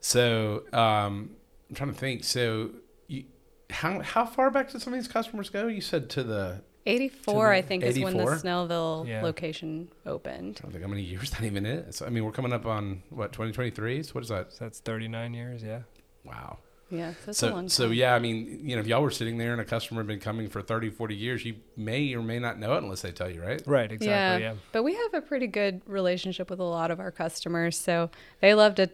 So 0.00 0.64
um, 0.72 1.30
I'm 1.68 1.74
trying 1.74 1.92
to 1.92 1.98
think. 1.98 2.24
So 2.24 2.70
you, 3.06 3.24
how 3.70 4.00
how 4.00 4.24
far 4.26 4.50
back 4.50 4.70
did 4.70 4.80
some 4.80 4.92
of 4.92 4.98
these 4.98 5.08
customers 5.08 5.50
go? 5.50 5.66
You 5.66 5.80
said 5.80 6.08
to 6.10 6.22
the 6.22 6.62
84, 6.86 7.52
I 7.52 7.62
think, 7.62 7.82
is 7.84 7.98
when 7.98 8.16
the 8.16 8.24
Snellville 8.24 9.06
Yeah. 9.06 9.22
location 9.22 9.88
opened. 10.06 10.58
I 10.60 10.62
don't 10.62 10.72
think 10.72 10.82
how 10.84 10.88
many 10.90 11.02
years 11.02 11.30
that 11.32 11.42
even 11.42 11.66
is. 11.66 12.02
I 12.02 12.08
mean, 12.08 12.24
we're 12.24 12.32
coming 12.32 12.52
up 12.52 12.66
on 12.66 13.02
what 13.10 13.32
2023. 13.32 14.02
So 14.02 14.12
what 14.12 14.24
is 14.24 14.28
that? 14.30 14.52
So 14.52 14.64
that's 14.64 14.80
39 14.80 15.34
years, 15.34 15.62
yeah. 15.62 15.80
Wow. 16.24 16.58
Yeah, 16.92 17.12
so 17.24 17.30
a 17.30 17.34
So 17.34 17.46
long 17.50 17.56
time. 17.62 17.68
so 17.68 17.86
yeah, 17.90 18.14
I 18.14 18.18
mean, 18.18 18.62
you 18.64 18.74
know, 18.74 18.80
if 18.80 18.88
y'all 18.88 19.00
were 19.02 19.12
sitting 19.12 19.38
there 19.38 19.52
and 19.52 19.60
a 19.60 19.64
customer 19.64 20.00
had 20.00 20.08
been 20.08 20.18
coming 20.18 20.48
for 20.48 20.60
30, 20.60 20.90
40 20.90 21.14
years, 21.14 21.44
you 21.44 21.54
may 21.76 22.12
or 22.14 22.20
may 22.22 22.40
not 22.40 22.58
know 22.58 22.74
it 22.74 22.82
unless 22.82 23.02
they 23.02 23.12
tell 23.12 23.30
you, 23.30 23.40
right? 23.40 23.62
Right, 23.64 23.92
exactly, 23.92 24.42
yeah. 24.42 24.52
yeah. 24.52 24.54
But 24.72 24.82
we 24.82 24.94
have 24.96 25.14
a 25.14 25.20
pretty 25.20 25.46
good 25.46 25.82
relationship 25.86 26.50
with 26.50 26.58
a 26.58 26.64
lot 26.64 26.90
of 26.90 26.98
our 26.98 27.12
customers, 27.12 27.78
so 27.78 28.10
they 28.40 28.54
love 28.54 28.74
to 28.74 28.90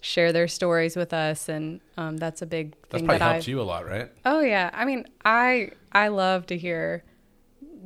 share 0.00 0.32
their 0.32 0.48
stories 0.48 0.96
with 0.96 1.12
us, 1.12 1.50
and 1.50 1.80
um, 1.98 2.16
that's 2.16 2.40
a 2.40 2.46
big 2.46 2.76
That's 2.88 3.00
thing 3.02 3.04
probably 3.04 3.18
that 3.18 3.28
I. 3.28 3.32
helped 3.34 3.46
you 3.48 3.60
a 3.60 3.62
lot, 3.62 3.86
right? 3.86 4.10
Oh 4.24 4.40
yeah, 4.40 4.70
I 4.72 4.86
mean, 4.86 5.06
I 5.26 5.72
I 5.92 6.08
love 6.08 6.46
to 6.46 6.56
hear 6.56 7.04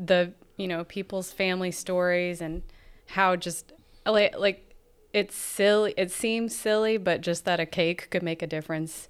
the 0.02 0.32
you 0.56 0.68
know 0.68 0.84
people's 0.84 1.32
family 1.32 1.70
stories 1.70 2.40
and 2.40 2.62
how 3.06 3.36
just 3.36 3.72
like 4.06 4.38
like 4.38 4.64
it's 5.12 5.34
silly. 5.34 5.94
It 5.96 6.10
seems 6.10 6.54
silly, 6.54 6.98
but 6.98 7.20
just 7.22 7.44
that 7.46 7.58
a 7.60 7.66
cake 7.66 8.08
could 8.10 8.22
make 8.22 8.42
a 8.42 8.46
difference 8.46 9.08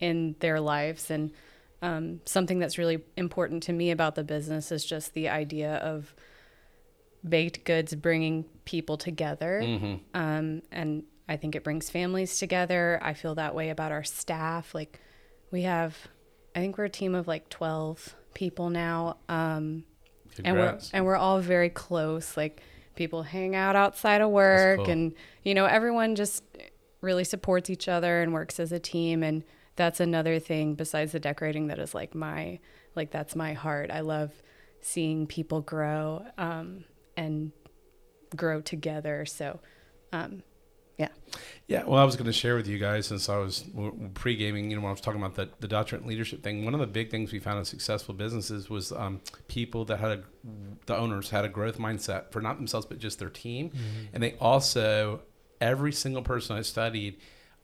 in 0.00 0.36
their 0.40 0.60
lives 0.60 1.10
and 1.10 1.30
um, 1.80 2.20
something 2.24 2.58
that's 2.58 2.78
really 2.78 3.00
important 3.16 3.62
to 3.64 3.72
me 3.72 3.90
about 3.90 4.14
the 4.14 4.24
business 4.24 4.70
is 4.72 4.84
just 4.84 5.14
the 5.14 5.28
idea 5.28 5.74
of 5.76 6.14
baked 7.26 7.64
goods 7.64 7.94
bringing 7.94 8.44
people 8.64 8.96
together 8.96 9.60
Mm-hmm. 9.62 9.94
um, 10.14 10.62
and 10.70 11.04
I 11.28 11.36
think 11.38 11.54
it 11.54 11.64
brings 11.64 11.88
families 11.88 12.38
together. 12.38 12.98
I 13.02 13.14
feel 13.14 13.34
that 13.36 13.54
way 13.54 13.70
about 13.70 13.92
our 13.92 14.04
staff. 14.04 14.74
Like 14.74 15.00
we 15.50 15.62
have, 15.62 15.96
I 16.54 16.58
think 16.60 16.76
we're 16.76 16.84
a 16.84 16.90
team 16.90 17.14
of 17.14 17.26
like 17.26 17.48
twelve 17.48 18.14
people 18.34 18.68
now, 18.68 19.16
um, 19.30 19.84
and 20.42 20.56
we're 20.56 20.78
and 20.92 21.04
we're 21.04 21.16
all 21.16 21.40
very 21.40 21.70
close. 21.70 22.36
Like 22.36 22.62
people 22.94 23.22
hang 23.22 23.54
out 23.54 23.76
outside 23.76 24.20
of 24.20 24.30
work, 24.30 24.78
cool. 24.78 24.90
and 24.90 25.14
you 25.42 25.54
know 25.54 25.66
everyone 25.66 26.14
just 26.14 26.42
really 27.00 27.24
supports 27.24 27.68
each 27.68 27.88
other 27.88 28.22
and 28.22 28.32
works 28.32 28.58
as 28.58 28.72
a 28.72 28.78
team. 28.78 29.22
And 29.22 29.44
that's 29.76 30.00
another 30.00 30.38
thing 30.38 30.74
besides 30.74 31.12
the 31.12 31.20
decorating 31.20 31.66
that 31.66 31.78
is 31.78 31.94
like 31.94 32.14
my 32.14 32.58
like 32.96 33.10
that's 33.10 33.36
my 33.36 33.52
heart. 33.52 33.90
I 33.90 34.00
love 34.00 34.32
seeing 34.80 35.26
people 35.26 35.60
grow 35.60 36.24
um, 36.38 36.84
and 37.16 37.52
grow 38.34 38.60
together. 38.60 39.26
So. 39.26 39.60
Um, 40.12 40.44
yeah. 40.96 41.08
Yeah, 41.66 41.84
well, 41.84 41.98
I 41.98 42.04
was 42.04 42.14
going 42.14 42.26
to 42.26 42.32
share 42.32 42.56
with 42.56 42.68
you 42.68 42.78
guys 42.78 43.06
since 43.06 43.28
I 43.28 43.38
was 43.38 43.64
pre 44.12 44.36
gaming, 44.36 44.70
you 44.70 44.76
know, 44.76 44.82
when 44.82 44.90
I 44.90 44.92
was 44.92 45.00
talking 45.00 45.20
about 45.20 45.34
the, 45.34 45.48
the 45.60 45.68
doctorate 45.68 46.06
leadership 46.06 46.42
thing. 46.42 46.64
One 46.64 46.74
of 46.74 46.80
the 46.80 46.86
big 46.86 47.10
things 47.10 47.32
we 47.32 47.38
found 47.38 47.58
in 47.58 47.64
successful 47.64 48.14
businesses 48.14 48.68
was 48.68 48.92
um, 48.92 49.20
people 49.48 49.86
that 49.86 49.98
had 49.98 50.10
a, 50.10 50.22
the 50.84 50.94
owners 50.96 51.30
had 51.30 51.46
a 51.46 51.48
growth 51.48 51.78
mindset 51.78 52.30
for 52.32 52.42
not 52.42 52.58
themselves, 52.58 52.84
but 52.84 52.98
just 52.98 53.18
their 53.18 53.30
team. 53.30 53.70
And 54.12 54.22
they 54.22 54.34
also, 54.34 55.22
every 55.60 55.92
single 55.92 56.22
person 56.22 56.56
I 56.56 56.62
studied, 56.62 57.16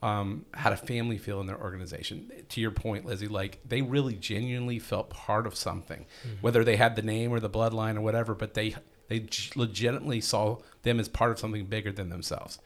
um, 0.02 0.46
had 0.54 0.72
a 0.72 0.78
family 0.78 1.18
feel 1.18 1.42
in 1.42 1.46
their 1.46 1.60
organization. 1.60 2.32
To 2.48 2.60
your 2.60 2.70
point, 2.70 3.04
Lizzy, 3.04 3.28
like 3.28 3.60
they 3.68 3.82
really 3.82 4.14
genuinely 4.14 4.78
felt 4.78 5.10
part 5.10 5.46
of 5.46 5.54
something, 5.54 6.06
whether 6.40 6.64
they 6.64 6.76
had 6.76 6.96
the 6.96 7.02
name 7.02 7.32
or 7.32 7.38
the 7.38 7.50
bloodline 7.50 7.96
or 7.96 8.00
whatever, 8.00 8.34
but 8.34 8.54
they, 8.54 8.76
they 9.08 9.26
legitimately 9.54 10.22
saw 10.22 10.56
them 10.84 10.98
as 10.98 11.10
part 11.10 11.32
of 11.32 11.38
something 11.38 11.66
bigger 11.66 11.92
than 11.92 12.08
themselves 12.08 12.58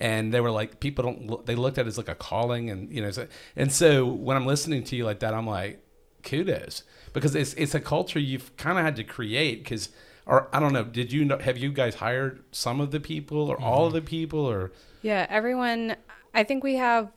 and 0.00 0.32
they 0.32 0.40
were 0.40 0.50
like 0.50 0.80
people 0.80 1.04
don't 1.04 1.26
look, 1.26 1.46
they 1.46 1.54
looked 1.54 1.78
at 1.78 1.86
it 1.86 1.88
as 1.88 1.96
like 1.98 2.08
a 2.08 2.14
calling 2.14 2.68
and 2.70 2.92
you 2.92 3.00
know 3.00 3.10
so, 3.10 3.26
and 3.56 3.72
so 3.72 4.04
when 4.06 4.36
i'm 4.36 4.46
listening 4.46 4.84
to 4.84 4.94
you 4.96 5.04
like 5.04 5.20
that 5.20 5.32
i'm 5.34 5.46
like 5.46 5.80
kudos 6.22 6.82
because 7.12 7.34
it's 7.34 7.54
it's 7.54 7.74
a 7.74 7.80
culture 7.80 8.18
you've 8.18 8.54
kind 8.56 8.78
of 8.78 8.84
had 8.84 8.96
to 8.96 9.04
create 9.04 9.62
because 9.64 9.88
or 10.26 10.48
i 10.52 10.60
don't 10.60 10.72
know 10.72 10.84
did 10.84 11.12
you 11.12 11.24
know 11.24 11.38
have 11.38 11.56
you 11.56 11.70
guys 11.72 11.94
hired 11.96 12.42
some 12.52 12.80
of 12.80 12.90
the 12.90 13.00
people 13.00 13.48
or 13.48 13.60
all 13.60 13.86
of 13.86 13.92
the 13.92 14.02
people 14.02 14.40
or 14.40 14.72
Yeah, 15.02 15.26
everyone. 15.30 15.96
I 16.34 16.42
think 16.44 16.62
we 16.64 16.74
have 16.74 17.10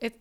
it. 0.00 0.14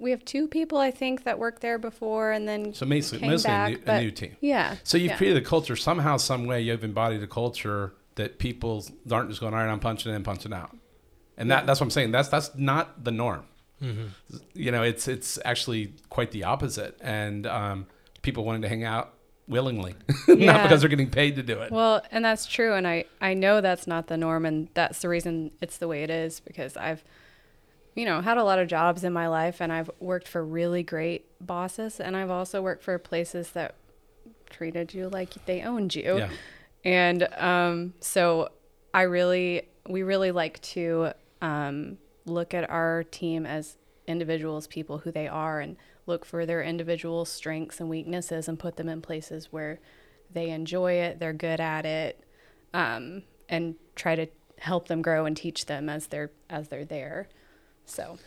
We 0.00 0.10
have 0.12 0.24
two 0.24 0.48
people 0.48 0.78
I 0.78 0.90
think 0.90 1.24
that 1.24 1.38
worked 1.38 1.60
there 1.60 1.78
before, 1.78 2.30
and 2.32 2.48
then 2.48 2.72
so 2.72 2.86
mostly, 2.86 3.18
mostly 3.20 3.48
back. 3.50 3.72
a, 3.72 3.74
new, 3.74 3.82
a 3.92 4.00
new 4.00 4.10
team 4.12 4.36
Yeah. 4.40 4.76
so 4.84 4.96
you've 4.96 5.10
yeah. 5.12 5.16
created 5.18 5.42
a 5.42 5.46
culture 5.46 5.76
somehow 5.76 6.16
some 6.16 6.46
way 6.46 6.62
you've 6.62 6.84
embodied 6.84 7.22
a 7.22 7.26
culture 7.26 7.92
that 8.16 8.38
people 8.38 8.84
aren't 9.10 9.28
just 9.28 9.40
going 9.40 9.54
all 9.54 9.60
right 9.60 9.70
i'm 9.70 9.80
punching 9.80 10.14
in 10.14 10.22
punching 10.22 10.52
out. 10.52 10.76
And 11.36 11.50
that 11.50 11.66
that's 11.66 11.80
what 11.80 11.86
i'm 11.86 11.90
saying. 11.90 12.12
That's 12.12 12.28
that's 12.28 12.50
not 12.56 13.04
the 13.04 13.10
norm. 13.10 13.46
You 14.54 14.70
know 14.70 14.82
it's 14.84 15.08
it's 15.08 15.38
actually 15.44 15.94
quite 16.08 16.30
the 16.30 16.44
opposite. 16.44 16.96
And 17.00 17.46
um, 17.46 17.86
people 18.22 18.44
wanting 18.44 18.62
to 18.62 18.68
hang 18.68 18.84
out 18.84 19.14
willingly 19.48 19.94
not 20.28 20.62
because 20.62 20.80
they're 20.80 20.88
getting 20.88 21.10
paid 21.10 21.34
to 21.36 21.42
do 21.42 21.58
it. 21.60 21.72
Well, 21.72 22.00
and 22.12 22.24
that's 22.24 22.46
true, 22.46 22.74
and 22.74 22.86
I 22.86 23.06
I 23.20 23.34
know 23.34 23.60
that's 23.60 23.86
not 23.86 24.06
the 24.06 24.16
norm, 24.16 24.46
and 24.46 24.68
that's 24.74 25.00
the 25.02 25.08
reason 25.08 25.50
it's 25.60 25.78
the 25.78 25.88
way 25.88 26.04
it 26.04 26.10
is 26.10 26.38
because 26.38 26.76
I've, 26.76 27.02
you 27.96 28.04
know, 28.04 28.20
had 28.20 28.38
a 28.38 28.44
lot 28.44 28.58
of 28.60 28.68
jobs 28.68 29.02
in 29.02 29.12
my 29.12 29.26
life, 29.26 29.60
and 29.60 29.72
I've 29.72 29.90
worked 29.98 30.28
for 30.28 30.44
really 30.44 30.82
great 30.84 31.26
bosses, 31.44 31.98
and 31.98 32.16
I've 32.16 32.30
also 32.30 32.62
worked 32.62 32.84
for 32.84 32.96
places 32.98 33.50
that 33.50 33.74
treated 34.48 34.94
you 34.94 35.08
like 35.08 35.44
they 35.46 35.62
owned 35.62 35.94
you. 35.94 36.18
yeah 36.18 36.28
And 36.84 37.28
um, 37.36 37.94
so 38.00 38.50
I 38.92 39.02
really, 39.02 39.68
we 39.88 40.02
really 40.02 40.32
like 40.32 40.60
to 40.62 41.12
um, 41.40 41.98
look 42.26 42.54
at 42.54 42.68
our 42.68 43.04
team 43.04 43.46
as 43.46 43.76
individuals, 44.06 44.66
people 44.66 44.98
who 44.98 45.12
they 45.12 45.28
are, 45.28 45.60
and 45.60 45.76
look 46.06 46.24
for 46.24 46.44
their 46.44 46.62
individual 46.62 47.24
strengths 47.24 47.80
and 47.80 47.88
weaknesses 47.88 48.48
and 48.48 48.58
put 48.58 48.76
them 48.76 48.88
in 48.88 49.00
places 49.00 49.52
where 49.52 49.80
they 50.32 50.50
enjoy 50.50 50.94
it, 50.94 51.20
they're 51.20 51.32
good 51.32 51.60
at 51.60 51.86
it, 51.86 52.24
um, 52.74 53.22
and 53.48 53.76
try 53.94 54.16
to 54.16 54.26
help 54.58 54.88
them 54.88 55.02
grow 55.02 55.26
and 55.26 55.36
teach 55.36 55.66
them 55.66 55.88
as 55.88 56.06
they're 56.06 56.30
as 56.48 56.68
they're 56.68 56.84
there. 56.84 57.28
So 57.84 58.18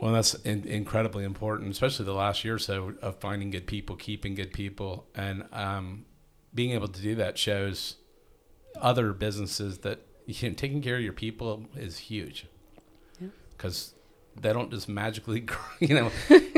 well 0.00 0.12
that's 0.12 0.34
in, 0.34 0.64
incredibly 0.66 1.24
important 1.24 1.70
especially 1.70 2.06
the 2.06 2.14
last 2.14 2.44
year 2.44 2.54
or 2.54 2.58
so 2.58 2.94
of 3.02 3.16
finding 3.18 3.50
good 3.50 3.66
people 3.66 3.96
keeping 3.96 4.34
good 4.34 4.52
people 4.52 5.06
and 5.14 5.44
um, 5.52 6.04
being 6.54 6.70
able 6.70 6.88
to 6.88 7.00
do 7.02 7.14
that 7.14 7.38
shows 7.38 7.96
other 8.76 9.12
businesses 9.12 9.78
that 9.78 10.00
you 10.26 10.48
know, 10.48 10.54
taking 10.54 10.80
care 10.82 10.96
of 10.96 11.02
your 11.02 11.12
people 11.12 11.64
is 11.76 11.98
huge 11.98 12.46
Yeah. 13.20 13.28
because 13.56 13.94
they 14.40 14.52
don't 14.52 14.70
just 14.70 14.88
magically 14.88 15.40
grow, 15.50 15.58
you 15.80 15.94
know 15.94 16.10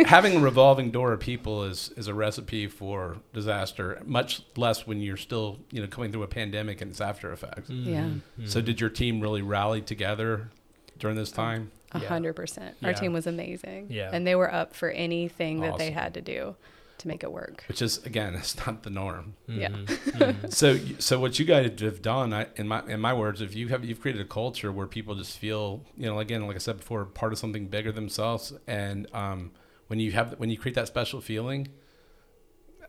having 0.04 0.36
a 0.36 0.40
revolving 0.40 0.90
door 0.90 1.12
of 1.14 1.20
people 1.20 1.64
is 1.64 1.90
is 1.96 2.06
a 2.06 2.12
recipe 2.14 2.66
for 2.66 3.16
disaster 3.32 4.00
much 4.04 4.42
less 4.56 4.86
when 4.86 5.00
you're 5.00 5.16
still 5.16 5.58
you 5.70 5.80
know 5.80 5.86
coming 5.88 6.12
through 6.12 6.22
a 6.22 6.28
pandemic 6.28 6.80
and 6.82 6.90
its 6.90 7.00
after 7.00 7.32
effects 7.32 7.70
mm-hmm. 7.70 7.90
yeah, 7.90 8.46
so 8.46 8.60
did 8.60 8.78
your 8.80 8.90
team 8.90 9.20
really 9.20 9.40
rally 9.42 9.80
together 9.80 10.50
during 10.98 11.16
this 11.16 11.32
time 11.32 11.70
a 11.94 11.98
hundred 11.98 12.34
percent. 12.34 12.74
Our 12.82 12.90
Yeah. 12.90 12.96
team 12.96 13.12
was 13.12 13.26
amazing. 13.26 13.88
Yeah. 13.90 14.10
and 14.12 14.26
they 14.26 14.34
were 14.34 14.52
up 14.52 14.74
for 14.74 14.88
anything 14.90 15.60
that 15.60 15.76
they 15.78 15.90
had 15.90 16.14
to 16.14 16.20
do 16.22 16.56
to 17.02 17.08
make 17.08 17.22
it 17.22 17.30
work. 17.32 17.64
which 17.68 17.82
is 17.82 17.98
again 18.06 18.34
it's 18.40 18.56
not 18.66 18.82
the 18.82 18.90
norm 18.90 19.34
Yeah. 19.46 19.68
Mm-hmm. 19.68 20.48
so 20.60 20.78
so 20.98 21.20
what 21.20 21.38
you 21.38 21.44
guys 21.44 21.70
have 21.80 22.00
done 22.02 22.32
I, 22.32 22.46
in 22.56 22.66
my 22.68 22.82
in 22.86 23.00
my 23.00 23.12
words 23.12 23.40
if 23.40 23.54
you 23.54 23.68
have 23.68 23.84
you've 23.84 24.00
created 24.00 24.22
a 24.22 24.28
culture 24.28 24.70
where 24.72 24.86
people 24.86 25.14
just 25.14 25.36
feel 25.38 25.84
you 25.96 26.06
know 26.06 26.18
again 26.18 26.46
like 26.46 26.56
i 26.56 26.58
said 26.58 26.78
before 26.78 27.04
part 27.04 27.32
of 27.32 27.38
something 27.38 27.68
bigger 27.68 27.92
themselves 27.92 28.52
and 28.66 29.06
um, 29.14 29.50
when 29.88 29.98
you 29.98 30.12
have 30.12 30.34
when 30.38 30.48
you 30.50 30.56
create 30.58 30.74
that 30.76 30.86
special 30.88 31.20
feeling 31.20 31.68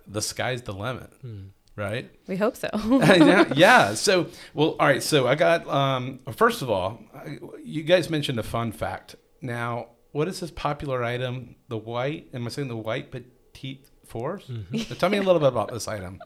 the 0.07 0.21
sky's 0.21 0.61
the 0.63 0.73
limit 0.73 1.11
right 1.75 2.11
We 2.27 2.37
hope 2.37 2.55
so. 2.55 2.69
yeah, 2.83 3.51
yeah. 3.55 3.93
So, 3.95 4.27
well, 4.53 4.75
all 4.79 4.85
right. 4.87 5.01
So 5.01 5.27
I 5.27 5.33
got, 5.35 5.67
um, 5.67 6.19
first 6.35 6.61
of 6.61 6.69
all, 6.69 6.99
I, 7.15 7.39
you 7.63 7.81
guys 7.83 8.09
mentioned 8.11 8.37
a 8.37 8.43
fun 8.43 8.71
fact. 8.71 9.15
Now, 9.41 9.87
what 10.11 10.27
is 10.27 10.39
this 10.39 10.51
popular 10.51 11.03
item? 11.03 11.55
The 11.69 11.77
white? 11.77 12.29
Am 12.33 12.45
I 12.45 12.49
saying 12.51 12.67
the 12.67 12.77
white 12.77 13.11
petite 13.11 13.89
fours? 14.13 14.43
So 14.87 14.95
tell 15.01 15.09
me 15.09 15.17
a 15.17 15.23
little 15.23 15.39
bit 15.39 15.49
about 15.49 15.71
this 15.73 15.87
item. 15.87 16.19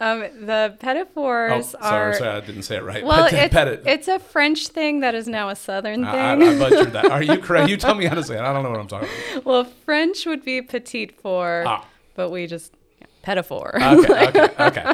Um, 0.00 0.20
the 0.46 0.74
petit 0.80 1.04
Oh, 1.14 1.60
sorry, 1.60 2.10
are 2.10 2.14
sorry, 2.14 2.30
I 2.30 2.40
didn't 2.40 2.62
say 2.62 2.76
it 2.76 2.82
right. 2.82 3.04
well, 3.04 3.28
it's, 3.30 3.54
it's 3.86 4.08
a 4.08 4.18
French 4.18 4.68
thing 4.68 5.00
that 5.00 5.14
is 5.14 5.28
now 5.28 5.50
a 5.50 5.54
Southern 5.54 6.02
I, 6.04 6.32
I, 6.32 6.38
thing. 6.38 6.48
I 6.48 6.58
butchered 6.58 6.92
that. 6.94 7.04
Are 7.10 7.22
you 7.22 7.36
correct? 7.46 7.68
You 7.70 7.76
tell 7.76 7.94
me 7.94 8.06
how 8.06 8.14
to 8.16 8.24
say 8.24 8.34
it. 8.36 8.40
I 8.40 8.52
don't 8.52 8.62
know 8.64 8.70
what 8.70 8.80
I'm 8.80 8.88
talking 8.88 9.08
about. 9.32 9.44
well, 9.44 9.64
French 9.84 10.26
would 10.26 10.44
be 10.44 10.60
petite 10.62 11.20
four, 11.20 11.64
Ah. 11.66 11.86
but 12.16 12.30
we 12.30 12.46
just 12.48 12.72
yeah, 13.00 13.06
petit 13.22 13.42
four. 13.42 13.76
Okay, 13.80 14.26
okay, 14.28 14.48
okay. 14.58 14.92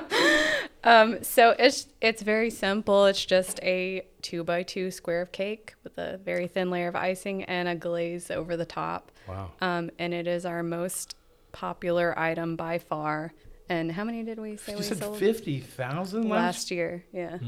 Um, 0.84 1.22
so 1.22 1.54
it's 1.58 1.86
it's 2.00 2.22
very 2.22 2.50
simple. 2.50 3.06
It's 3.06 3.24
just 3.24 3.60
a 3.62 4.02
two 4.20 4.44
by 4.44 4.62
two 4.62 4.90
square 4.90 5.22
of 5.22 5.32
cake 5.32 5.74
with 5.84 5.96
a 5.96 6.18
very 6.18 6.48
thin 6.48 6.70
layer 6.70 6.88
of 6.88 6.96
icing 6.96 7.44
and 7.44 7.68
a 7.68 7.74
glaze 7.74 8.30
over 8.30 8.56
the 8.56 8.66
top. 8.66 9.10
Wow. 9.26 9.50
Um, 9.60 9.90
and 9.98 10.12
it 10.12 10.26
is 10.26 10.44
our 10.44 10.62
most 10.62 11.14
popular 11.52 12.18
item 12.18 12.56
by 12.56 12.78
far. 12.78 13.32
And 13.68 13.92
how 13.92 14.04
many 14.04 14.22
did 14.22 14.38
we 14.38 14.56
say 14.56 14.72
You 14.72 14.78
we 14.78 14.84
said 14.84 14.98
sold 14.98 15.18
50,000 15.18 16.22
last 16.28 16.30
last 16.30 16.70
year? 16.70 17.04
Yeah. 17.12 17.38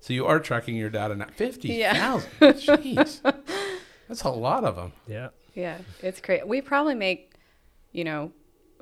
So 0.00 0.12
you 0.12 0.26
are 0.26 0.38
tracking 0.38 0.76
your 0.76 0.90
data 0.90 1.16
now. 1.16 1.26
50,000. 1.34 1.76
Yeah. 1.76 2.20
Jeez. 2.40 3.20
That's 4.08 4.22
a 4.22 4.28
lot 4.30 4.64
of 4.64 4.76
them. 4.76 4.92
Yeah. 5.08 5.28
Yeah, 5.54 5.78
it's 6.02 6.20
great. 6.20 6.46
We 6.46 6.60
probably 6.60 6.94
make, 6.94 7.32
you 7.92 8.04
know, 8.04 8.30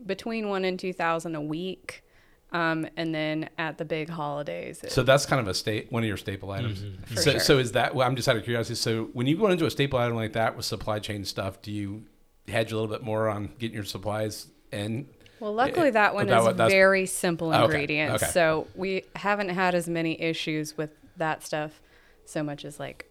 between 0.05 0.49
one 0.49 0.65
and 0.65 0.79
two 0.79 0.93
thousand 0.93 1.37
a 1.37 1.41
week, 1.41 2.03
um, 2.53 2.87
and 2.97 3.15
then 3.15 3.49
at 3.57 3.79
the 3.79 3.85
big 3.85 4.09
holidays. 4.11 4.83
it- 4.83 4.91
So 4.91 5.05
that's 5.05 5.25
kind 5.25 5.41
of 5.41 5.47
a 5.47 5.55
state 5.55 5.91
one 5.93 6.03
of 6.03 6.09
your 6.09 6.17
staple 6.17 6.51
items. 6.51 6.85
For 7.07 7.17
So, 7.21 7.31
sure. 7.31 7.41
so 7.41 7.59
is 7.59 7.73
that? 7.73 7.95
Well, 7.95 8.07
I'm 8.07 8.17
just 8.17 8.29
out 8.29 8.37
of 8.37 8.43
curiosity. 8.43 8.75
So 8.75 9.05
when 9.13 9.27
you 9.29 9.37
go 9.39 9.47
into 9.47 9.67
a 9.67 9.71
staple 9.71 9.99
item 10.01 10.17
like 10.17 10.33
that 10.33 10.57
with 10.57 10.67
supply 10.67 10.99
chain 10.99 11.25
stuff, 11.25 11.63
do 11.63 11.71
you 11.71 12.05
hedge 12.49 12.73
a 12.73 12.75
little 12.75 12.91
bit 12.91 13.03
more 13.05 13.29
on 13.29 13.51
getting 13.59 13.77
your 13.77 13.85
supplies 13.85 14.49
in? 14.75 15.07
well, 15.41 15.53
luckily 15.53 15.91
that 15.91 16.15
one 16.15 16.29
is 16.29 16.57
very 16.57 17.07
simple 17.07 17.53
ingredients, 17.53 18.23
okay. 18.23 18.33
so 18.33 18.67
we 18.75 19.05
haven't 19.17 19.51
had 19.51 19.75
as 19.75 19.89
many 19.89 20.21
issues 20.21 20.77
with 20.77 20.91
that 21.17 21.43
stuff, 21.43 21.81
so 22.25 22.43
much 22.43 22.65
as 22.65 22.81
like, 22.81 23.09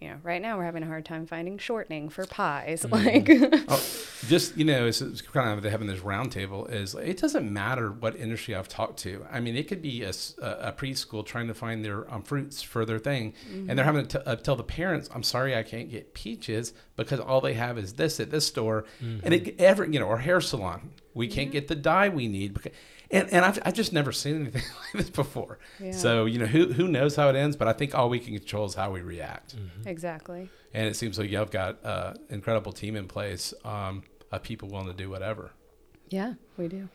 you 0.00 0.08
know, 0.08 0.16
right 0.22 0.42
now 0.42 0.58
we're 0.58 0.64
having 0.64 0.82
a 0.82 0.86
hard 0.86 1.04
time 1.04 1.26
finding 1.26 1.56
shortening 1.58 2.08
for 2.08 2.26
pies. 2.26 2.84
Mm-hmm. 2.84 2.96
Like, 3.56 3.64
Oh, 3.68 3.82
just 4.28 4.56
you 4.56 4.64
know, 4.64 4.86
it's, 4.86 5.00
it's 5.00 5.20
kind 5.22 5.56
of 5.58 5.64
having 5.70 5.86
this 5.86 6.00
roundtable 6.00 6.70
is 6.70 6.94
it 6.94 7.18
doesn't 7.18 7.50
matter 7.50 7.90
what 7.92 8.16
industry 8.16 8.54
I've 8.54 8.68
talked 8.68 8.98
to. 9.00 9.24
I 9.30 9.40
mean, 9.40 9.56
it 9.56 9.68
could 9.68 9.80
be 9.80 10.02
a 10.02 10.10
preschool 10.10 11.24
trying 11.24 11.46
to 11.48 11.54
find 11.54 11.84
their 11.84 12.12
um, 12.12 12.22
fruits 12.22 12.62
for 12.62 12.84
their 12.84 12.98
thing, 12.98 13.32
and 13.50 13.78
they're 13.78 13.84
having 13.84 14.06
to 14.06 14.18
t- 14.18 14.24
uh, 14.26 14.36
tell 14.36 14.56
the 14.56 14.64
parents, 14.64 15.08
"I'm 15.14 15.22
sorry, 15.22 15.56
I 15.56 15.62
can't 15.62 15.90
get 15.90 16.14
peaches 16.14 16.74
because 16.96 17.20
all 17.20 17.40
they 17.40 17.54
have 17.54 17.78
is 17.78 17.94
this 17.94 18.20
at 18.20 18.30
this 18.30 18.46
store," 18.46 18.84
and 19.00 19.32
it 19.32 19.44
mm-hmm. 19.44 19.56
ever 19.58 19.84
you 19.84 20.00
know, 20.00 20.06
or 20.06 20.18
hair 20.18 20.40
salon, 20.40 20.90
we 21.14 21.28
can't 21.28 21.48
mm-hmm. 21.48 21.52
get 21.52 21.68
the 21.68 21.76
dye 21.76 22.08
we 22.08 22.28
need 22.28 22.54
because. 22.54 22.72
And, 23.08 23.32
and 23.32 23.44
I've, 23.44 23.60
I've 23.64 23.74
just 23.74 23.92
never 23.92 24.10
seen 24.10 24.34
anything 24.40 24.62
like 24.94 25.04
this 25.04 25.10
before. 25.10 25.60
Yeah. 25.78 25.92
So, 25.92 26.24
you 26.24 26.40
know, 26.40 26.46
who, 26.46 26.72
who 26.72 26.88
knows 26.88 27.14
how 27.14 27.28
it 27.28 27.36
ends, 27.36 27.54
but 27.54 27.68
I 27.68 27.72
think 27.72 27.94
all 27.94 28.08
we 28.08 28.18
can 28.18 28.34
control 28.34 28.66
is 28.66 28.74
how 28.74 28.90
we 28.90 29.00
react 29.00 29.54
mm-hmm. 29.54 29.88
exactly. 29.88 30.50
and 30.74 30.88
it 30.88 30.96
seems 30.96 31.16
like 31.16 31.30
you've 31.30 31.52
got 31.52 31.78
an 31.84 32.16
incredible 32.30 32.72
team 32.72 32.96
in 32.96 33.06
place 33.06 33.54
um, 33.64 34.02
of 34.32 34.42
people 34.42 34.68
willing 34.70 34.88
to 34.88 34.92
do 34.92 35.08
whatever. 35.08 35.52
Yeah, 36.08 36.34
we 36.56 36.66
do. 36.66 36.88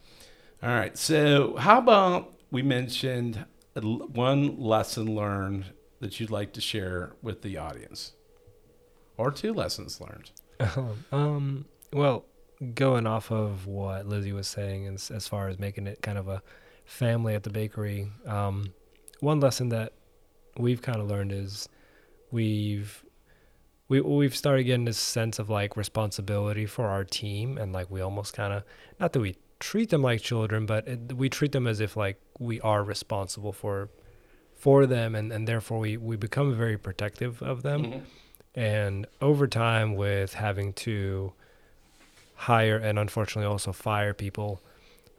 All 0.63 0.69
right, 0.69 0.97
so 0.97 1.55
how 1.55 1.79
about 1.79 2.33
we 2.51 2.61
mentioned 2.61 3.45
one 3.73 4.59
lesson 4.59 5.15
learned 5.15 5.65
that 5.99 6.19
you'd 6.19 6.31
like 6.31 6.53
to 6.53 6.61
share 6.61 7.13
with 7.21 7.41
the 7.41 7.57
audience, 7.57 8.13
or 9.21 9.31
two 9.31 9.53
lessons 9.53 10.01
learned. 10.01 10.31
um, 11.11 11.65
well, 11.93 12.25
going 12.73 13.07
off 13.07 13.31
of 13.31 13.67
what 13.67 14.05
Lizzy 14.07 14.31
was 14.31 14.47
saying, 14.47 14.87
as, 14.87 15.11
as 15.11 15.27
far 15.27 15.47
as 15.47 15.59
making 15.59 15.87
it 15.87 16.01
kind 16.01 16.17
of 16.17 16.27
a 16.27 16.41
family 16.85 17.35
at 17.35 17.43
the 17.43 17.49
bakery, 17.49 18.11
um, 18.25 18.73
one 19.19 19.39
lesson 19.39 19.69
that 19.69 19.93
we've 20.57 20.81
kind 20.81 20.99
of 20.99 21.07
learned 21.07 21.31
is 21.31 21.69
we've 22.31 23.03
we 23.87 24.01
we've 24.01 24.35
started 24.35 24.63
getting 24.63 24.85
this 24.85 24.97
sense 24.97 25.37
of 25.39 25.49
like 25.49 25.75
responsibility 25.75 26.65
for 26.65 26.87
our 26.87 27.03
team, 27.03 27.57
and 27.57 27.73
like 27.73 27.89
we 27.91 28.01
almost 28.01 28.33
kind 28.33 28.53
of 28.53 28.63
not 28.99 29.13
that 29.13 29.19
we 29.19 29.35
treat 29.59 29.89
them 29.89 30.01
like 30.01 30.21
children, 30.21 30.65
but 30.65 30.87
it, 30.87 31.13
we 31.13 31.29
treat 31.29 31.51
them 31.51 31.67
as 31.67 31.79
if 31.79 31.95
like 31.95 32.19
we 32.39 32.59
are 32.61 32.83
responsible 32.83 33.51
for 33.51 33.89
for 34.55 34.85
them, 34.85 35.15
and 35.15 35.31
and 35.31 35.47
therefore 35.47 35.79
we 35.79 35.97
we 35.97 36.15
become 36.15 36.55
very 36.55 36.77
protective 36.77 37.41
of 37.41 37.63
them. 37.63 38.03
And 38.55 39.07
over 39.21 39.47
time, 39.47 39.95
with 39.95 40.33
having 40.33 40.73
to 40.73 41.33
hire 42.35 42.77
and 42.77 42.99
unfortunately 42.99 43.49
also 43.49 43.71
fire 43.71 44.13
people, 44.13 44.61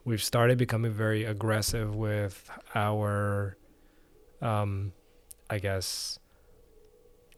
we've 0.05 0.23
started 0.23 0.59
becoming 0.59 0.93
very 0.93 1.25
aggressive 1.25 1.95
with 1.95 2.51
our, 2.75 3.57
um, 4.41 4.93
I 5.49 5.59
guess, 5.59 6.19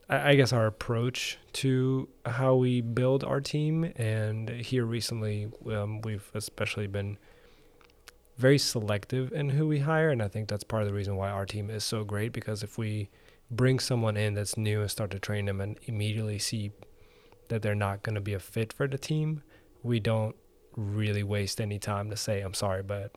I, 0.08 0.34
guess 0.34 0.52
our 0.52 0.66
approach 0.66 1.38
to 1.54 2.08
how 2.26 2.56
we 2.56 2.80
build 2.80 3.24
our 3.24 3.40
team. 3.40 3.84
And 3.96 4.48
here 4.48 4.84
recently, 4.84 5.48
um, 5.70 6.00
we've 6.02 6.30
especially 6.34 6.86
been 6.86 7.18
very 8.36 8.58
selective 8.58 9.32
in 9.32 9.50
who 9.50 9.66
we 9.68 9.78
hire, 9.80 10.10
and 10.10 10.22
I 10.22 10.28
think 10.28 10.48
that's 10.48 10.64
part 10.64 10.82
of 10.82 10.88
the 10.88 10.94
reason 10.94 11.16
why 11.16 11.30
our 11.30 11.46
team 11.46 11.70
is 11.70 11.84
so 11.84 12.04
great. 12.04 12.32
Because 12.32 12.62
if 12.62 12.76
we 12.78 13.08
bring 13.56 13.78
someone 13.78 14.16
in 14.16 14.34
that's 14.34 14.56
new 14.56 14.80
and 14.80 14.90
start 14.90 15.10
to 15.12 15.18
train 15.18 15.46
them 15.46 15.60
and 15.60 15.78
immediately 15.84 16.38
see 16.38 16.72
that 17.48 17.62
they're 17.62 17.74
not 17.74 18.02
going 18.02 18.14
to 18.14 18.20
be 18.20 18.34
a 18.34 18.38
fit 18.40 18.72
for 18.72 18.86
the 18.88 18.98
team, 18.98 19.42
we 19.82 20.00
don't 20.00 20.34
really 20.76 21.22
waste 21.22 21.60
any 21.60 21.78
time 21.78 22.10
to 22.10 22.16
say, 22.16 22.40
"I'm 22.40 22.54
sorry, 22.54 22.82
but 22.82 23.12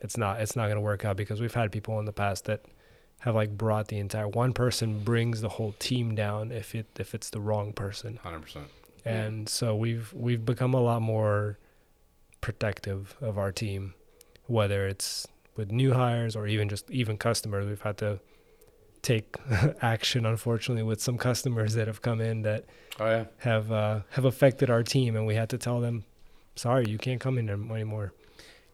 it's 0.00 0.16
not 0.16 0.40
it's 0.40 0.56
not 0.56 0.66
going 0.66 0.76
to 0.76 0.80
work 0.82 1.04
out." 1.04 1.16
Because 1.16 1.40
we've 1.40 1.54
had 1.54 1.72
people 1.72 1.98
in 1.98 2.04
the 2.04 2.12
past 2.12 2.44
that 2.44 2.64
have 3.20 3.34
like 3.34 3.56
brought 3.56 3.88
the 3.88 3.98
entire 3.98 4.28
one 4.28 4.52
person 4.52 5.00
brings 5.04 5.40
the 5.40 5.48
whole 5.50 5.74
team 5.78 6.14
down 6.14 6.50
if 6.52 6.74
it 6.74 6.86
if 6.98 7.14
it's 7.14 7.30
the 7.30 7.40
wrong 7.40 7.72
person 7.72 8.16
Hundred 8.22 8.42
percent. 8.42 8.66
Yeah. 9.04 9.24
and 9.24 9.48
so 9.48 9.76
we've 9.76 10.12
we've 10.14 10.44
become 10.44 10.72
a 10.74 10.80
lot 10.80 11.02
more 11.02 11.58
protective 12.40 13.16
of 13.20 13.36
our 13.36 13.52
team 13.52 13.92
whether 14.46 14.86
it's 14.88 15.26
with 15.54 15.70
new 15.70 15.92
hires 15.92 16.34
or 16.34 16.46
even 16.46 16.68
just 16.68 16.90
even 16.90 17.18
customers 17.18 17.66
we've 17.66 17.82
had 17.82 17.98
to 17.98 18.20
take 19.02 19.36
action 19.82 20.26
unfortunately 20.26 20.82
with 20.82 21.00
some 21.00 21.16
customers 21.18 21.74
that 21.74 21.86
have 21.86 22.02
come 22.02 22.20
in 22.20 22.42
that 22.42 22.64
Oh 22.98 23.06
yeah. 23.06 23.24
have 23.38 23.72
uh, 23.72 24.00
have 24.10 24.24
affected 24.24 24.68
our 24.70 24.82
team 24.82 25.16
and 25.16 25.26
we 25.26 25.34
had 25.34 25.48
to 25.50 25.58
tell 25.58 25.80
them 25.80 26.04
sorry 26.54 26.84
you 26.88 26.98
can't 26.98 27.20
come 27.20 27.38
in 27.38 27.48
anymore 27.48 28.12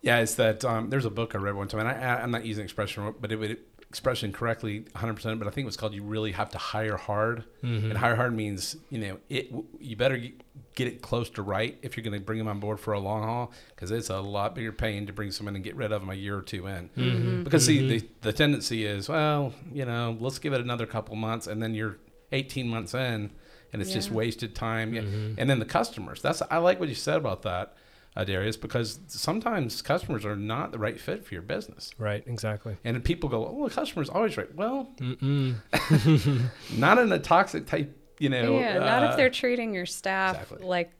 Yeah, 0.03 0.19
it's 0.19 0.35
that 0.37 0.65
um, 0.65 0.91
there's 0.91 1.05
a 1.05 1.11
book 1.11 1.35
I 1.35 1.39
read 1.39 1.55
one 1.55 1.69
time, 1.69 1.81
and 1.81 1.89
I, 1.89 2.21
I'm 2.23 2.31
not 2.31 2.45
using 2.45 2.65
expression, 2.65 3.15
but 3.21 3.33
it 3.33 3.37
would 3.37 3.59
expression 3.97 4.31
correctly 4.33 4.81
100%. 4.95 5.39
But 5.39 5.49
I 5.49 5.51
think 5.51 5.65
it 5.65 5.67
was 5.67 5.77
called 5.77 5.95
"You 5.95 6.03
really 6.03 6.33
have 6.33 6.51
to 6.51 6.59
hire 6.59 6.97
hard," 6.99 7.45
Mm-hmm. 7.65 7.89
and 7.91 7.99
hire 7.99 8.15
hard 8.17 8.35
means 8.35 8.77
you 8.91 8.99
know 8.99 9.19
it. 9.31 9.51
You 9.81 9.97
better 9.97 10.19
get- 10.19 10.43
get 10.75 10.87
it 10.87 11.01
close 11.01 11.31
to 11.31 11.41
right 11.43 11.79
if 11.81 11.97
you're 11.97 12.05
going 12.05 12.13
to 12.19 12.21
bring 12.25 12.39
them 12.39 12.49
on 12.49 12.61
board 12.61 12.79
for 12.79 12.93
a 12.93 13.01
long 13.01 13.23
haul, 13.23 13.51
because 13.75 13.91
it's 13.91 14.11
a 14.11 14.21
lot 14.21 14.55
bigger 14.55 14.73
pain 14.73 15.07
to 15.07 15.13
bring 15.15 15.31
someone 15.31 15.55
and 15.55 15.65
get 15.65 15.75
rid 15.75 15.91
of 15.91 16.03
them 16.03 16.11
a 16.11 16.15
year 16.15 16.37
or 16.37 16.43
two 16.43 16.67
in. 16.67 16.91
Mm-hmm. 16.97 17.43
Because 17.45 17.65
see, 17.65 17.89
the 17.89 18.07
the 18.21 18.33
tendency 18.35 18.85
is, 18.85 19.09
well, 19.09 19.55
you 19.73 19.87
know, 19.87 20.17
let's 20.21 20.39
give 20.39 20.53
it 20.53 20.61
another 20.61 20.85
couple 20.87 21.17
months, 21.17 21.47
and 21.47 21.63
then 21.63 21.75
you're 21.75 21.97
18 22.33 22.69
months 22.69 22.93
in, 22.93 23.31
and 23.73 23.81
it's 23.83 23.93
just 23.93 24.11
wasted 24.11 24.55
time. 24.55 24.93
Mm-hmm. 24.93 25.35
And 25.39 25.49
then 25.49 25.59
the 25.59 25.65
customers. 25.65 26.21
That's 26.21 26.43
I 26.51 26.59
like 26.59 26.79
what 26.79 26.89
you 26.91 26.95
said 26.95 27.17
about 27.17 27.43
that, 27.43 27.75
uh, 28.17 28.25
Darius, 28.25 28.57
because 28.57 28.99
sometimes 29.09 29.83
customers 29.83 30.25
are 30.25 30.37
not 30.37 30.73
the 30.73 30.79
right 30.79 30.99
fit 30.99 31.25
for 31.25 31.35
your 31.35 31.43
business. 31.43 31.91
right 31.99 32.25
exactly 32.27 32.77
And 32.85 33.03
people 33.05 33.29
go, 33.29 33.47
"Oh, 33.47 33.69
the 33.69 33.75
customer's 33.75 34.09
always 34.09 34.37
right." 34.37 34.53
Well, 34.55 34.91
not 36.77 36.99
in 36.99 37.13
a 37.13 37.19
toxic 37.19 37.67
type, 37.67 37.97
you 38.19 38.29
know. 38.31 38.59
yeah, 38.59 38.79
not 38.79 39.03
uh, 39.03 39.07
if 39.11 39.17
they're 39.17 39.31
treating 39.31 39.75
your 39.75 39.87
staff 39.87 40.37
exactly. 40.37 40.67
like 40.67 40.91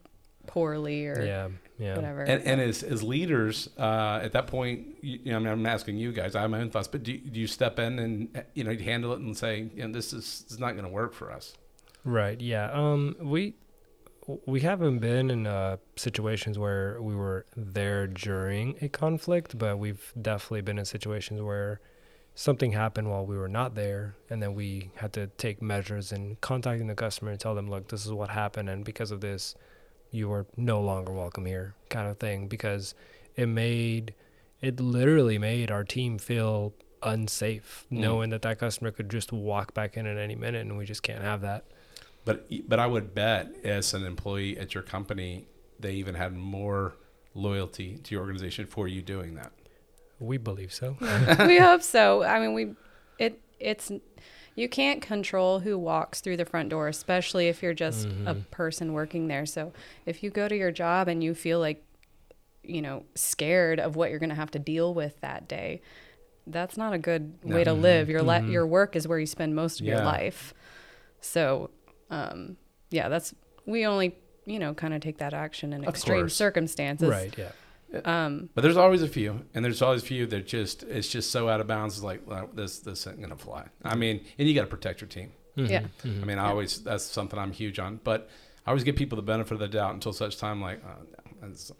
poorly 0.45 1.07
or 1.07 1.25
yeah 1.25 1.47
yeah 1.77 1.95
whatever. 1.95 2.21
And, 2.21 2.43
and 2.43 2.61
as, 2.61 2.83
as 2.83 3.03
leaders, 3.03 3.69
uh, 3.77 4.19
at 4.21 4.31
that 4.33 4.47
point, 4.47 4.95
you, 5.01 5.19
you 5.23 5.31
know, 5.31 5.37
I 5.37 5.39
mean, 5.39 5.47
I'm 5.49 5.65
asking 5.65 5.97
you 5.97 6.11
guys. 6.11 6.35
I 6.35 6.41
have 6.41 6.49
my 6.49 6.61
own 6.61 6.69
thoughts, 6.69 6.87
but 6.87 7.03
do, 7.03 7.17
do 7.17 7.39
you 7.39 7.47
step 7.47 7.79
in 7.79 7.99
and 7.99 8.43
you 8.53 8.63
know 8.63 8.75
handle 8.75 9.13
it 9.13 9.19
and 9.19 9.35
say, 9.37 9.69
you 9.75 9.85
know, 9.85 9.91
this 9.91 10.13
is, 10.13 10.43
this 10.43 10.53
is 10.53 10.59
not 10.59 10.73
going 10.73 10.85
to 10.85 10.91
work 10.91 11.13
for 11.13 11.31
us? 11.31 11.53
Right. 12.03 12.39
Yeah. 12.39 12.71
Um. 12.71 13.15
We 13.21 13.55
we 14.27 14.59
haven't 14.61 14.99
been 14.99 15.29
in 15.31 15.47
uh, 15.47 15.77
situations 15.95 16.59
where 16.59 17.01
we 17.01 17.15
were 17.15 17.45
there 17.55 18.07
during 18.07 18.75
a 18.81 18.89
conflict, 18.89 19.57
but 19.57 19.79
we've 19.79 20.11
definitely 20.21 20.61
been 20.61 20.77
in 20.77 20.85
situations 20.85 21.41
where 21.41 21.79
something 22.35 22.73
happened 22.73 23.09
while 23.09 23.25
we 23.25 23.37
were 23.37 23.47
not 23.47 23.73
there, 23.75 24.15
and 24.29 24.41
then 24.43 24.53
we 24.53 24.91
had 24.95 25.13
to 25.13 25.27
take 25.37 25.61
measures 25.61 26.11
and 26.11 26.39
contacting 26.41 26.87
the 26.87 26.95
customer 26.95 27.31
and 27.31 27.39
tell 27.39 27.55
them, 27.55 27.69
look, 27.69 27.87
this 27.87 28.05
is 28.05 28.11
what 28.11 28.29
happened, 28.29 28.69
and 28.69 28.83
because 28.83 29.11
of 29.11 29.21
this, 29.21 29.55
you 30.11 30.31
are 30.31 30.45
no 30.55 30.81
longer 30.81 31.11
welcome 31.11 31.45
here, 31.45 31.75
kind 31.89 32.07
of 32.07 32.17
thing. 32.17 32.47
Because 32.47 32.93
it 33.35 33.47
made 33.47 34.13
it 34.61 34.79
literally 34.79 35.37
made 35.37 35.69
our 35.71 35.83
team 35.83 36.17
feel 36.17 36.73
unsafe, 37.03 37.85
Mm. 37.91 37.99
knowing 37.99 38.29
that 38.31 38.41
that 38.41 38.57
customer 38.59 38.91
could 38.91 39.09
just 39.09 39.31
walk 39.31 39.73
back 39.73 39.95
in 39.95 40.05
at 40.05 40.17
any 40.17 40.35
minute, 40.35 40.61
and 40.65 40.77
we 40.77 40.85
just 40.85 41.03
can't 41.03 41.21
have 41.23 41.41
that. 41.41 41.65
But 42.27 42.69
but 42.69 42.79
I 42.79 42.85
would 42.85 43.15
bet 43.15 43.55
as 43.63 43.93
an 43.93 44.05
employee 44.05 44.57
at 44.57 44.73
your 44.73 44.83
company, 44.83 45.47
they 45.79 45.93
even 45.93 46.13
had 46.13 46.33
more 46.33 46.95
loyalty 47.33 47.97
to 48.03 48.13
your 48.13 48.21
organization 48.21 48.65
for 48.65 48.87
you 48.87 49.01
doing 49.01 49.35
that. 49.35 49.53
We 50.19 50.37
believe 50.37 50.73
so. 50.73 50.97
we 51.39 51.57
hope 51.57 51.81
so. 51.81 52.23
I 52.23 52.39
mean, 52.39 52.53
we 52.53 52.73
it 53.17 53.41
it's 53.59 53.91
you 54.55 54.67
can't 54.67 55.01
control 55.01 55.59
who 55.59 55.77
walks 55.77 56.19
through 56.19 56.37
the 56.37 56.45
front 56.45 56.69
door, 56.69 56.87
especially 56.87 57.47
if 57.47 57.63
you're 57.63 57.73
just 57.73 58.05
a 58.05 58.09
mm-hmm. 58.09 58.41
person 58.51 58.91
working 58.91 59.27
there. 59.27 59.45
So 59.45 59.71
if 60.05 60.23
you 60.23 60.29
go 60.29 60.47
to 60.47 60.57
your 60.57 60.71
job 60.71 61.07
and 61.07 61.23
you 61.23 61.33
feel 61.33 61.59
like 61.59 61.83
you 62.63 62.81
know 62.81 63.05
scared 63.15 63.79
of 63.79 63.95
what 63.95 64.09
you're 64.09 64.19
going 64.19 64.29
to 64.29 64.35
have 64.35 64.51
to 64.51 64.59
deal 64.59 64.93
with 64.93 65.21
that 65.21 65.47
day, 65.47 65.81
that's 66.47 66.75
not 66.75 66.93
a 66.93 66.97
good 66.97 67.37
way 67.43 67.63
to 67.63 67.73
live. 67.73 68.09
Your 68.09 68.23
li- 68.23 68.35
mm-hmm. 68.35 68.51
your 68.51 68.65
work 68.65 68.95
is 68.95 69.07
where 69.07 69.19
you 69.19 69.27
spend 69.27 69.55
most 69.55 69.79
of 69.79 69.85
your 69.85 70.01
life. 70.01 70.53
So, 71.19 71.71
um, 72.09 72.57
yeah, 72.89 73.09
that's 73.09 73.33
we 73.65 73.85
only 73.85 74.15
you 74.45 74.59
know 74.59 74.73
kind 74.73 74.93
of 74.93 75.01
take 75.01 75.17
that 75.17 75.33
action 75.33 75.73
in 75.73 75.83
Of 75.83 75.89
extreme 75.89 76.21
course. 76.21 76.35
circumstances. 76.35 77.09
right. 77.09 77.33
Yeah. 77.37 77.51
Um, 78.05 78.49
But 78.53 78.61
there's 78.61 78.75
always 78.77 79.01
a 79.01 79.07
few, 79.07 79.45
and 79.53 79.63
there's 79.63 79.81
always 79.81 80.03
a 80.03 80.05
few 80.05 80.25
that 80.27 80.45
just 80.45 80.83
it's 80.83 81.07
just 81.07 81.31
so 81.31 81.47
out 81.49 81.61
of 81.61 81.67
bounds. 81.67 81.95
It's 81.95 82.03
like 82.03 82.21
well, 82.27 82.49
this 82.53 82.79
this 82.79 83.01
isn't 83.07 83.21
gonna 83.21 83.37
fly. 83.37 83.65
I 83.83 83.95
mean, 83.95 84.25
and 84.37 84.47
you 84.47 84.53
got 84.53 84.61
to 84.61 84.67
protect 84.67 85.01
your 85.01 85.07
team. 85.07 85.31
Yeah. 85.55 85.87
I 86.03 86.07
mean, 86.07 86.37
I 86.37 86.49
always 86.49 86.83
that's 86.83 87.03
something 87.03 87.39
I'm 87.39 87.51
huge 87.51 87.79
on. 87.79 87.99
But 88.03 88.29
I 88.65 88.69
always 88.71 88.83
give 88.83 88.95
people 88.95 89.15
the 89.15 89.21
benefit 89.23 89.53
of 89.53 89.59
the 89.59 89.67
doubt 89.67 89.93
until 89.95 90.13
such 90.13 90.37
time 90.37 90.61
like, 90.61 90.81
oh, 90.85 91.01
no. 91.01 91.31
That's- 91.41 91.71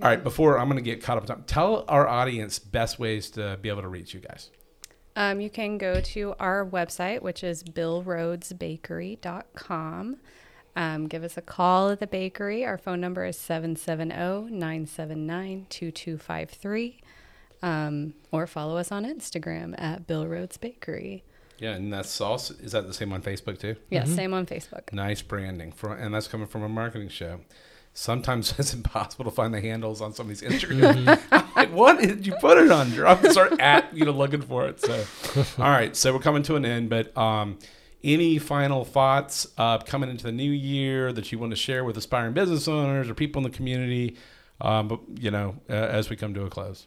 all 0.00 0.08
right. 0.08 0.22
Before 0.24 0.58
I'm 0.58 0.68
going 0.68 0.82
to 0.82 0.90
get 0.90 1.02
caught 1.02 1.16
up 1.18 1.24
in 1.24 1.28
time, 1.28 1.44
tell 1.46 1.84
our 1.86 2.08
audience 2.08 2.58
best 2.58 2.98
ways 2.98 3.30
to 3.32 3.58
be 3.60 3.68
able 3.68 3.82
to 3.82 3.88
reach 3.88 4.14
you 4.14 4.20
guys. 4.20 4.50
Um, 5.16 5.40
you 5.40 5.48
can 5.48 5.78
go 5.78 6.00
to 6.00 6.34
our 6.40 6.66
website, 6.66 7.22
which 7.22 7.44
is 7.44 7.62
billrhodesbakery.com. 7.62 10.16
Um, 10.76 11.06
give 11.06 11.22
us 11.22 11.36
a 11.36 11.42
call 11.42 11.90
at 11.90 12.00
the 12.00 12.06
bakery. 12.06 12.64
Our 12.64 12.78
phone 12.78 13.00
number 13.00 13.24
is 13.24 13.38
770 13.38 14.50
979 14.50 15.66
2253. 15.70 17.00
Um, 17.62 18.14
Or 18.32 18.46
follow 18.46 18.76
us 18.76 18.90
on 18.90 19.04
Instagram 19.04 19.74
at 19.78 20.06
Bill 20.06 20.26
Rhodes 20.26 20.56
Bakery. 20.56 21.24
Yeah, 21.58 21.74
and 21.74 21.92
that's 21.92 22.10
sauce. 22.10 22.50
Is 22.50 22.72
that 22.72 22.88
the 22.88 22.94
same 22.94 23.12
on 23.12 23.22
Facebook 23.22 23.60
too? 23.60 23.76
Yeah, 23.88 24.04
same 24.04 24.34
on 24.34 24.44
Facebook. 24.44 24.92
Nice 24.92 25.22
branding, 25.22 25.70
for, 25.70 25.94
and 25.94 26.12
that's 26.12 26.26
coming 26.26 26.48
from 26.48 26.64
a 26.64 26.68
marketing 26.68 27.08
show. 27.08 27.40
Sometimes 27.96 28.52
it's 28.58 28.74
impossible 28.74 29.24
to 29.24 29.30
find 29.30 29.54
the 29.54 29.60
handles 29.60 30.00
on 30.02 30.12
some 30.12 30.28
of 30.28 30.38
these 30.38 30.42
Instagram. 30.42 31.18
I'm 31.30 31.44
like, 31.56 31.72
what 31.72 32.00
did 32.00 32.26
you 32.26 32.34
put 32.40 32.58
it 32.58 32.70
under? 32.70 33.06
I'm 33.06 33.16
gonna 33.16 33.32
start 33.32 33.58
at 33.60 33.94
you 33.96 34.04
know 34.04 34.10
looking 34.10 34.42
for 34.42 34.66
it. 34.66 34.80
So, 34.80 35.04
all 35.62 35.70
right, 35.70 35.96
so 35.96 36.12
we're 36.12 36.18
coming 36.18 36.42
to 36.42 36.56
an 36.56 36.64
end, 36.66 36.90
but 36.90 37.16
um, 37.16 37.58
any 38.02 38.38
final 38.38 38.84
thoughts 38.84 39.46
uh, 39.56 39.78
coming 39.78 40.10
into 40.10 40.24
the 40.24 40.32
new 40.32 40.50
year 40.50 41.12
that 41.12 41.30
you 41.30 41.38
want 41.38 41.52
to 41.52 41.56
share 41.56 41.84
with 41.84 41.96
aspiring 41.96 42.34
business 42.34 42.66
owners 42.66 43.08
or 43.08 43.14
people 43.14 43.44
in 43.44 43.50
the 43.50 43.56
community? 43.56 44.16
Um, 44.60 44.88
but 44.88 45.00
you 45.18 45.30
know, 45.30 45.56
uh, 45.70 45.74
as 45.74 46.10
we 46.10 46.16
come 46.16 46.34
to 46.34 46.44
a 46.44 46.50
close. 46.50 46.86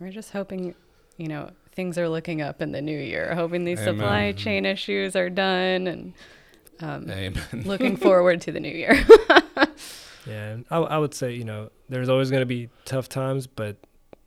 We're 0.00 0.10
just 0.10 0.32
hoping, 0.32 0.74
you 1.18 1.28
know, 1.28 1.50
things 1.72 1.98
are 1.98 2.08
looking 2.08 2.42
up 2.42 2.60
in 2.62 2.72
the 2.72 2.80
new 2.80 2.98
year, 2.98 3.34
hoping 3.34 3.64
these 3.64 3.80
Amen. 3.80 3.96
supply 3.96 4.32
chain 4.32 4.64
issues 4.64 5.14
are 5.14 5.30
done 5.30 5.86
and 5.86 6.14
um, 6.80 7.06
looking 7.64 7.96
forward 7.96 8.40
to 8.42 8.52
the 8.52 8.60
new 8.60 8.72
year. 8.72 9.04
Yeah, 10.26 10.58
I, 10.70 10.78
I 10.78 10.98
would 10.98 11.14
say 11.14 11.32
you 11.32 11.44
know 11.44 11.70
there's 11.88 12.08
always 12.08 12.30
going 12.30 12.42
to 12.42 12.46
be 12.46 12.68
tough 12.84 13.08
times, 13.08 13.46
but 13.46 13.76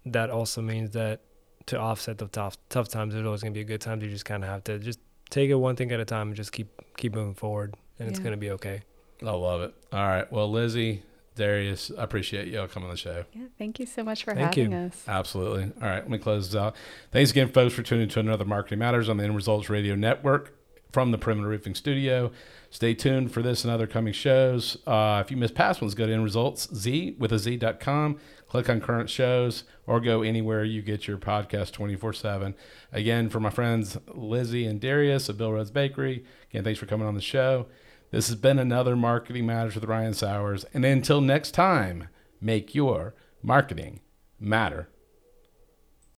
that 0.05 0.29
also 0.29 0.61
means 0.61 0.91
that 0.91 1.21
to 1.67 1.79
offset 1.79 2.17
the 2.17 2.27
tough 2.27 2.57
tough 2.69 2.89
times, 2.89 3.13
there's 3.13 3.25
always 3.25 3.41
going 3.41 3.53
to 3.53 3.57
be 3.57 3.61
a 3.61 3.65
good 3.65 3.81
time. 3.81 4.01
You 4.01 4.09
just 4.09 4.25
kind 4.25 4.43
of 4.43 4.49
have 4.49 4.63
to 4.65 4.79
just 4.79 4.99
take 5.29 5.49
it 5.49 5.55
one 5.55 5.75
thing 5.75 5.91
at 5.91 5.99
a 5.99 6.05
time 6.05 6.27
and 6.27 6.35
just 6.35 6.51
keep 6.51 6.67
keep 6.97 7.13
moving 7.15 7.33
forward, 7.35 7.75
and 7.99 8.09
it's 8.09 8.19
going 8.19 8.31
to 8.31 8.37
be 8.37 8.51
okay. 8.51 8.81
I 9.21 9.31
love 9.31 9.61
it. 9.61 9.73
All 9.93 10.05
right, 10.05 10.29
well, 10.31 10.51
Lizzy, 10.51 11.03
Darius, 11.35 11.91
I 11.97 12.03
appreciate 12.03 12.47
y'all 12.49 12.67
coming 12.67 12.89
on 12.89 12.95
the 12.95 12.97
show. 12.99 13.23
yeah, 13.33 13.45
thank 13.57 13.79
you 13.79 13.85
so 13.85 14.03
much 14.03 14.23
for 14.23 14.33
Thank 14.35 14.55
having 14.55 14.71
you. 14.71 14.77
us. 14.77 15.03
Absolutely. 15.07 15.71
All 15.81 15.87
right, 15.87 16.01
let 16.01 16.09
me 16.09 16.17
close 16.17 16.51
this 16.51 16.59
out. 16.59 16.75
Thanks 17.11 17.31
again, 17.31 17.47
folks, 17.49 17.73
for 17.73 17.83
tuning 17.83 18.03
in 18.03 18.09
to 18.09 18.19
another 18.19 18.43
Marketing 18.45 18.79
Matters 18.79 19.07
on 19.07 19.17
the 19.17 19.23
End 19.23 19.33
Resultz 19.33 19.69
Radio 19.69 19.95
Network 19.95 20.53
from 20.93 21.11
the 21.11 21.17
Perimeter 21.17 21.49
Roofing 21.49 21.73
Studio. 21.73 22.31
Stay 22.69 22.93
tuned 22.93 23.31
for 23.31 23.41
this 23.41 23.63
and 23.63 23.73
other 23.73 23.87
coming 23.87 24.13
shows. 24.13 24.77
Uh, 24.87 25.21
if 25.25 25.31
you 25.31 25.37
missed 25.37 25.55
past 25.55 25.81
ones, 25.81 25.95
go 25.95 26.05
to 26.05 26.13
End 26.13 26.23
Results 26.23 26.73
Z 26.73 27.15
with 27.17 27.33
a 27.33 27.39
Z.com, 27.39 28.19
click 28.47 28.69
on 28.69 28.79
current 28.79 29.09
shows, 29.09 29.63
or 29.87 29.99
go 29.99 30.21
anywhere 30.21 30.63
you 30.63 30.83
get 30.83 31.07
your 31.07 31.17
podcast 31.17 31.71
24 31.71 32.13
7. 32.13 32.55
Again, 32.91 33.29
for 33.29 33.39
my 33.39 33.49
friends 33.49 33.97
Lizzy 34.13 34.65
and 34.65 34.79
Darius 34.79 35.27
of 35.27 35.37
Bill 35.37 35.51
Rhodes 35.51 35.71
Bakery, 35.71 36.23
again, 36.51 36.63
thanks 36.63 36.79
for 36.79 36.85
coming 36.85 37.07
on 37.07 37.15
the 37.15 37.21
show. 37.21 37.65
This 38.11 38.27
has 38.27 38.37
been 38.37 38.59
another 38.59 38.95
Marketing 38.95 39.47
Matters 39.47 39.73
with 39.73 39.85
Ryan 39.85 40.13
Sauers. 40.13 40.65
And 40.73 40.85
until 40.85 41.19
next 41.19 41.51
time, 41.51 42.09
make 42.39 42.75
your 42.75 43.15
marketing 43.41 44.01
matter 44.39 44.87